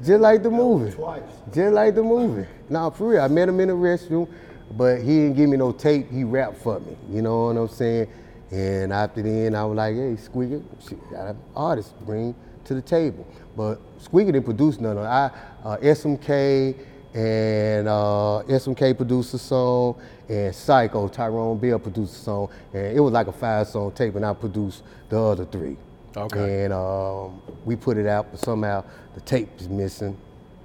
[0.03, 0.91] Just like the movie.
[0.91, 1.23] Twice.
[1.51, 2.47] Just like the movie.
[2.69, 3.21] Nah, for real.
[3.21, 4.29] I met him in the restroom,
[4.77, 6.11] but he didn't give me no tape.
[6.11, 6.95] He rapped for me.
[7.09, 8.07] You know what I'm saying?
[8.51, 12.35] And after then, I was like, hey, Squeaker, shit, got an artist to bring
[12.65, 13.25] to the table.
[13.57, 15.07] But Squeaker didn't produce none of it.
[15.07, 15.31] I,
[15.63, 16.75] uh, SMK
[17.15, 22.99] and uh, SMK produced a song, and Psycho, Tyrone Bill produced a song, and it
[22.99, 25.77] was like a five-song tape, and I produced the other three.
[26.17, 26.65] Okay.
[26.65, 30.17] And um, we put it out, but somehow the tape is missing.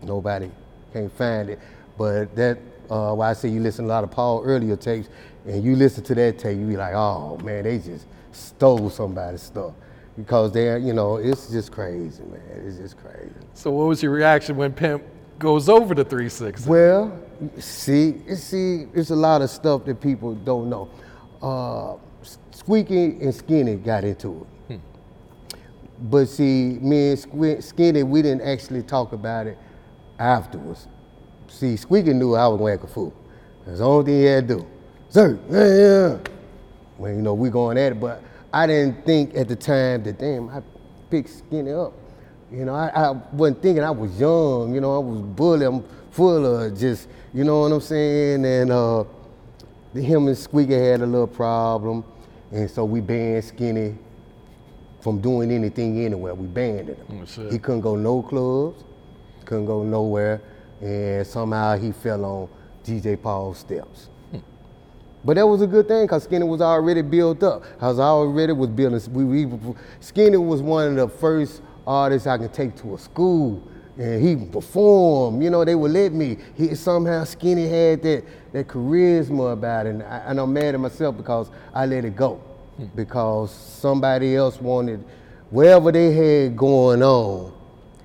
[0.03, 0.51] Nobody
[0.93, 1.61] can't find it.
[1.97, 2.59] But that,
[2.91, 5.09] uh, why I say you listen to a lot of Paul earlier tapes,
[5.47, 9.43] and you listen to that tape, you be like, oh man, they just stole somebody's
[9.43, 9.73] stuff.
[10.17, 12.43] Because they're, you know, it's just crazy, man.
[12.67, 13.31] It's just crazy.
[13.55, 15.05] So what was your reaction when Pimp
[15.41, 16.67] goes over the Three 6?
[16.67, 17.19] Well,
[17.59, 20.89] see, see, it's a lot of stuff that people don't know.
[21.43, 21.97] Uh,
[22.53, 24.81] Squeeky and Skinny got into it.
[26.03, 29.59] But see, me and Sque- Skinny, we didn't actually talk about it
[30.19, 30.87] afterwards.
[31.49, 33.15] See, Squeeky knew I was going to act a fool.
[33.67, 34.67] That's the only thing he had to do.
[35.09, 36.33] Sir, yeah, yeah.
[36.97, 38.23] Well, you know, we going at it, but
[38.53, 40.63] I didn't think at the time that, damn, I
[41.11, 41.93] picked Skinny up.
[42.53, 45.85] You know, I, I wasn't thinking I was young, you know, I was bully, I'm
[46.11, 48.45] full of just, you know what I'm saying?
[48.45, 49.05] And uh,
[49.95, 52.03] him and Squeeky had a little problem,
[52.51, 53.97] and so we banned Skinny
[55.01, 56.35] from doing anything anywhere.
[56.35, 56.97] We banned him.
[57.09, 58.83] Oh, he couldn't go no clubs,
[59.45, 60.43] couldn't go nowhere,
[60.81, 62.49] and somehow he fell on
[62.85, 64.09] DJ Paul's steps.
[65.25, 67.63] But that was a good thing because Skinny was already built up.
[67.81, 69.01] I was already was building.
[69.13, 71.61] We, we, Skinny was one of the first
[71.91, 73.63] artists I can take to a school,
[73.99, 75.43] and he performed.
[75.43, 76.37] You know, they would let me.
[76.57, 80.81] He somehow Skinny had that that charisma about it, and, I, and I'm mad at
[80.81, 82.41] myself because I let it go
[82.95, 85.05] because somebody else wanted
[85.51, 87.53] whatever they had going on.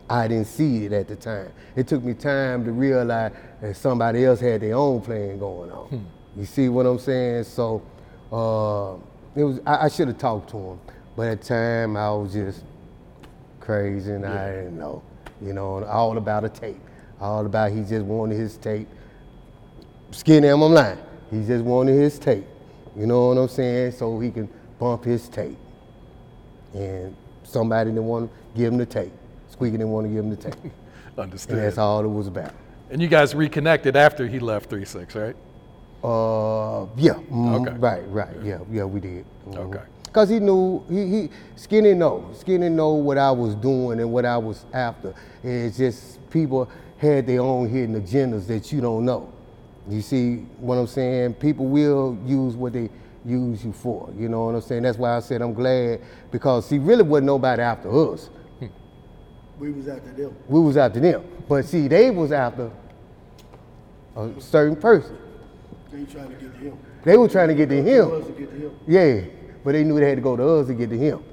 [0.09, 1.51] I didn't see it at the time.
[1.75, 3.31] It took me time to realize
[3.61, 6.07] that somebody else had their own plan going on.
[6.35, 7.45] You see what I'm saying?
[7.45, 7.81] So
[8.31, 8.95] uh,
[9.39, 9.59] it was.
[9.65, 10.79] I, I should have talked to him,
[11.15, 12.63] but at the time I was just
[13.65, 15.01] crazy, and I didn't know.
[15.41, 16.79] You know, all about a tape.
[17.19, 18.87] All about he just wanted his tape.
[20.11, 20.97] Skinny him, I'm lying.
[21.31, 22.45] He just wanted his tape.
[22.95, 23.91] You know what I'm saying?
[23.93, 24.47] So he can
[24.79, 25.57] bump his tape.
[26.73, 29.11] And somebody didn't want to give him the tape.
[29.49, 30.55] Squeeky didn't want to give him the tape.
[31.17, 31.55] Understood.
[31.57, 32.53] and that's all it was about.
[32.89, 35.35] And you guys reconnected after he left Three Six, right?
[36.03, 37.13] Uh, yeah.
[37.31, 37.77] mhm, Okay.
[37.77, 38.35] Right, right.
[38.43, 39.25] Yeah, yeah, we did.
[39.47, 39.57] Mhm.
[39.57, 39.83] Okay.
[40.15, 44.23] Cause he knew he, he Skinny know Skinny know what I was doing and what
[44.23, 45.13] I was after.
[45.43, 49.33] It's just people had their own hidden agendas that you don't know.
[49.89, 51.33] You see what I'm saying?
[51.33, 52.89] People will use what they
[53.25, 54.09] use you for.
[54.17, 54.83] You know what I'm saying?
[54.83, 55.99] That's why I said I'm glad
[56.31, 58.29] because see, really wasn't nobody after us.
[58.59, 58.67] Hmm.
[59.59, 60.33] We was after them.
[60.47, 62.71] We was after them, but see, they was after
[64.15, 65.17] a certain person.
[65.91, 66.79] They trying to get to him.
[67.03, 68.23] They were trying to get to him.
[68.23, 68.79] To get to him.
[68.87, 69.21] Yeah,
[69.65, 71.23] but they knew they had to go to us to get to him.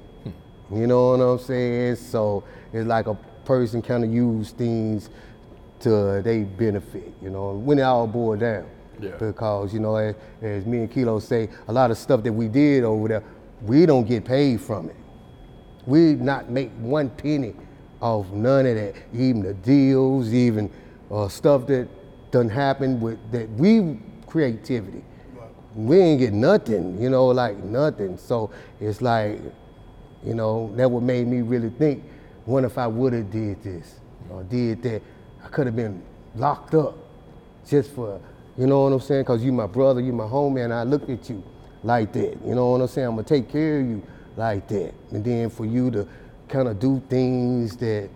[0.73, 1.97] You know what I'm saying?
[1.97, 3.13] So it's like a
[3.45, 5.11] person kind of use things
[5.81, 8.65] to their benefit, you know, when it all boiled down.
[8.99, 9.11] Yeah.
[9.17, 12.47] Because, you know, as, as me and Kilo say, a lot of stuff that we
[12.47, 13.23] did over there,
[13.61, 14.95] we don't get paid from it.
[15.85, 17.53] We not make one penny
[18.01, 20.71] off none of that, even the deals, even
[21.11, 21.87] uh, stuff that
[22.31, 25.03] done happen with that we creativity.
[25.75, 28.17] We ain't get nothing, you know, like nothing.
[28.17, 29.39] So it's like,
[30.23, 32.03] you know, that what made me really think,
[32.45, 33.99] what if I would have did this
[34.29, 35.01] or did that?
[35.43, 36.01] I could have been
[36.35, 36.95] locked up
[37.67, 38.21] just for,
[38.57, 39.25] you know what I'm saying?
[39.25, 41.43] Cause you my brother, you my homie, and I look at you
[41.83, 42.37] like that.
[42.45, 43.07] You know what I'm saying?
[43.07, 44.03] I'm gonna take care of you
[44.37, 44.93] like that.
[45.11, 46.07] And then for you to
[46.47, 48.09] kind of do things that,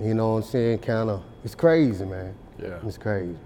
[0.00, 2.34] you know what I'm saying, kind of, it's crazy, man.
[2.60, 2.78] Yeah.
[2.84, 3.36] It's crazy.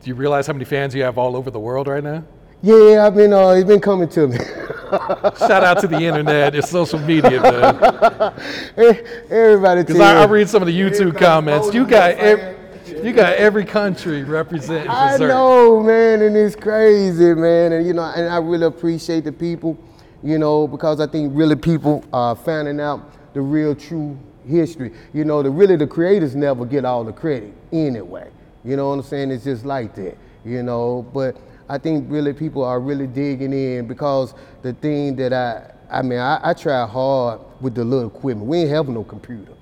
[0.00, 2.24] Do you realize how many fans you have all over the world right now?
[2.62, 4.36] Yeah, I've been, uh, it's been coming to me.
[5.38, 8.34] Shout out to the internet and social media, man.
[9.30, 11.74] Everybody Because tell I, I read some of the YouTube comments.
[11.74, 12.56] You got ev-
[13.02, 15.28] you got every country representing I Berserk.
[15.28, 17.72] know, man, and it's crazy, man.
[17.72, 19.76] And you know, and I really appreciate the people,
[20.22, 23.00] you know, because I think really people are finding out
[23.34, 24.92] the real true history.
[25.14, 28.30] You know, the really the creators never get all the credit anyway.
[28.62, 29.30] You know what I'm saying?
[29.32, 31.04] It's just like that, you know.
[31.14, 31.36] But
[31.72, 36.18] I think really people are really digging in because the thing that I I mean,
[36.18, 38.46] I, I try hard with the little equipment.
[38.46, 39.52] We ain't have no computer.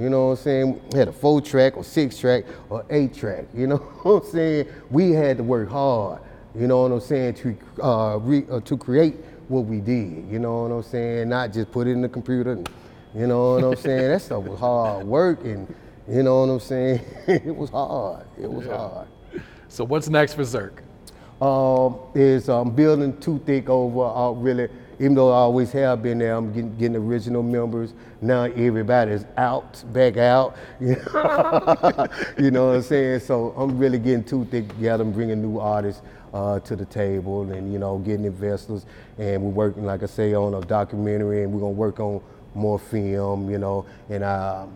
[0.00, 0.80] You know what I'm saying?
[0.92, 3.46] We had a four track or six track or eight track.
[3.54, 4.68] You know what I'm saying?
[4.90, 6.22] We had to work hard.
[6.56, 9.14] You know what I'm saying to uh, re, uh, to create
[9.48, 10.26] what we did.
[10.28, 11.28] You know what I'm saying?
[11.28, 12.52] Not just put it in the computer.
[12.52, 12.68] And,
[13.14, 14.10] you know what I'm saying?
[14.10, 15.72] That stuff was hard work, and
[16.08, 17.00] you know what I'm saying?
[17.28, 18.26] it was hard.
[18.40, 19.06] It was hard.
[19.68, 20.82] So what's next for Zirk?
[21.44, 26.16] Um, is um, building 2 Thick over uh, really, even though I always have been
[26.16, 27.92] there, I'm getting, getting original members.
[28.22, 30.56] Now everybody's out, back out.
[30.80, 33.20] You know, what I'm saying?
[33.20, 36.00] So I'm really getting 2 Thick together and bringing new artists
[36.32, 38.86] uh, to the table and, you know, getting investors.
[39.18, 42.22] And we're working, like I say, on a documentary and we're going to work on
[42.54, 43.84] more film, you know.
[44.08, 44.22] And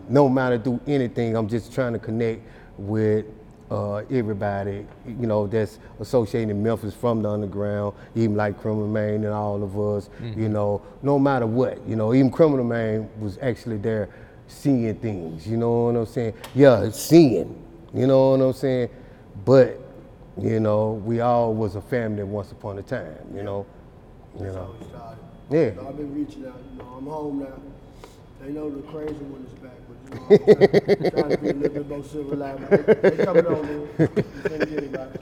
[0.07, 2.43] no matter do anything, I'm just trying to connect
[2.77, 3.25] with
[3.71, 9.33] uh, everybody, you know, that's associating Memphis from the underground, even like Criminal Manne and
[9.33, 13.77] all of us, you know, no matter what, you know, even Criminal Manne was actually
[13.77, 14.09] there
[14.47, 16.33] seeing things, you know what I'm saying?
[16.55, 17.63] Yeah, it's seeing,
[17.93, 18.89] you know what I'm saying?
[19.45, 19.79] But,
[20.41, 23.65] you know, we all was a family once upon a time, you know,
[24.39, 24.75] you know.
[24.79, 25.19] We started.
[25.49, 25.73] Yeah.
[25.75, 26.61] So I've been reaching out.
[26.71, 27.53] You know, I'm home now.
[28.41, 29.71] They know the crazy one is back,
[30.09, 32.69] but you know, I'm trying to be a little bit more civilized.
[32.69, 33.87] They, they coming on, man.
[33.97, 35.19] You can't get anybody.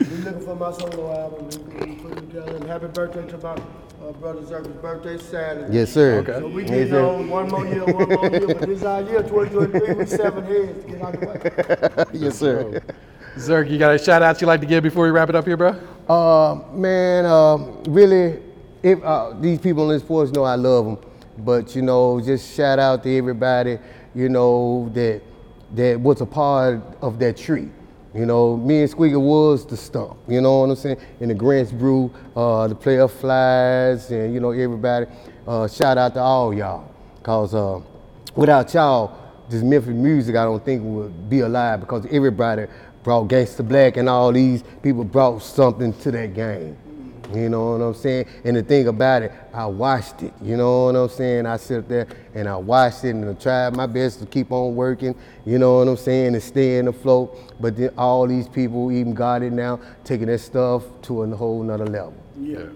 [0.00, 1.48] We looking for my solo album.
[1.48, 2.56] We, we put it together.
[2.56, 5.74] And happy birthday to my uh, brother Zirk's birthday Saturday.
[5.76, 6.18] Yes, sir.
[6.20, 6.38] Okay.
[6.38, 7.04] So we Yes, getting sir.
[7.04, 10.44] on one more year, one more year, but this is our year, 2023, we seven
[10.44, 12.18] heads to get out the way.
[12.18, 12.80] Yes, sir.
[13.38, 15.44] Zirk, you got a shout out you like to give before we wrap it up
[15.46, 15.78] here, bro?
[16.08, 17.56] Uh, man, uh,
[17.88, 18.42] really,
[18.82, 20.98] if uh, these people in this sports know I love them,
[21.38, 23.78] but you know, just shout out to everybody,
[24.14, 25.22] you know, that
[25.74, 27.70] that was a part of that tree.
[28.14, 30.18] You know, me and Squeeky was the stump.
[30.26, 30.98] You know what I'm saying?
[31.20, 35.06] In the Grants Brew, uh, the player flies, and you know everybody.
[35.46, 36.92] Uh, shout out to all y'all,
[37.22, 37.80] cause uh,
[38.34, 39.16] without y'all,
[39.48, 42.66] this Memphis music I don't think would be alive because everybody
[43.02, 46.76] brought Gangsta Blac and all these people brought something to that game.
[47.32, 48.26] You know what I'm saying?
[48.44, 50.32] And the thing about it, I watched it.
[50.42, 51.46] You know what I'm saying?
[51.46, 54.74] I sit there and I watched it and I tried my best to keep on
[54.74, 55.14] working.
[55.44, 56.34] You know what I'm saying?
[56.34, 57.36] And stay in the flow.
[57.58, 61.62] But then all these people, even got it now, taking that stuff to a whole
[61.62, 62.14] nother level.
[62.38, 62.68] Yeah.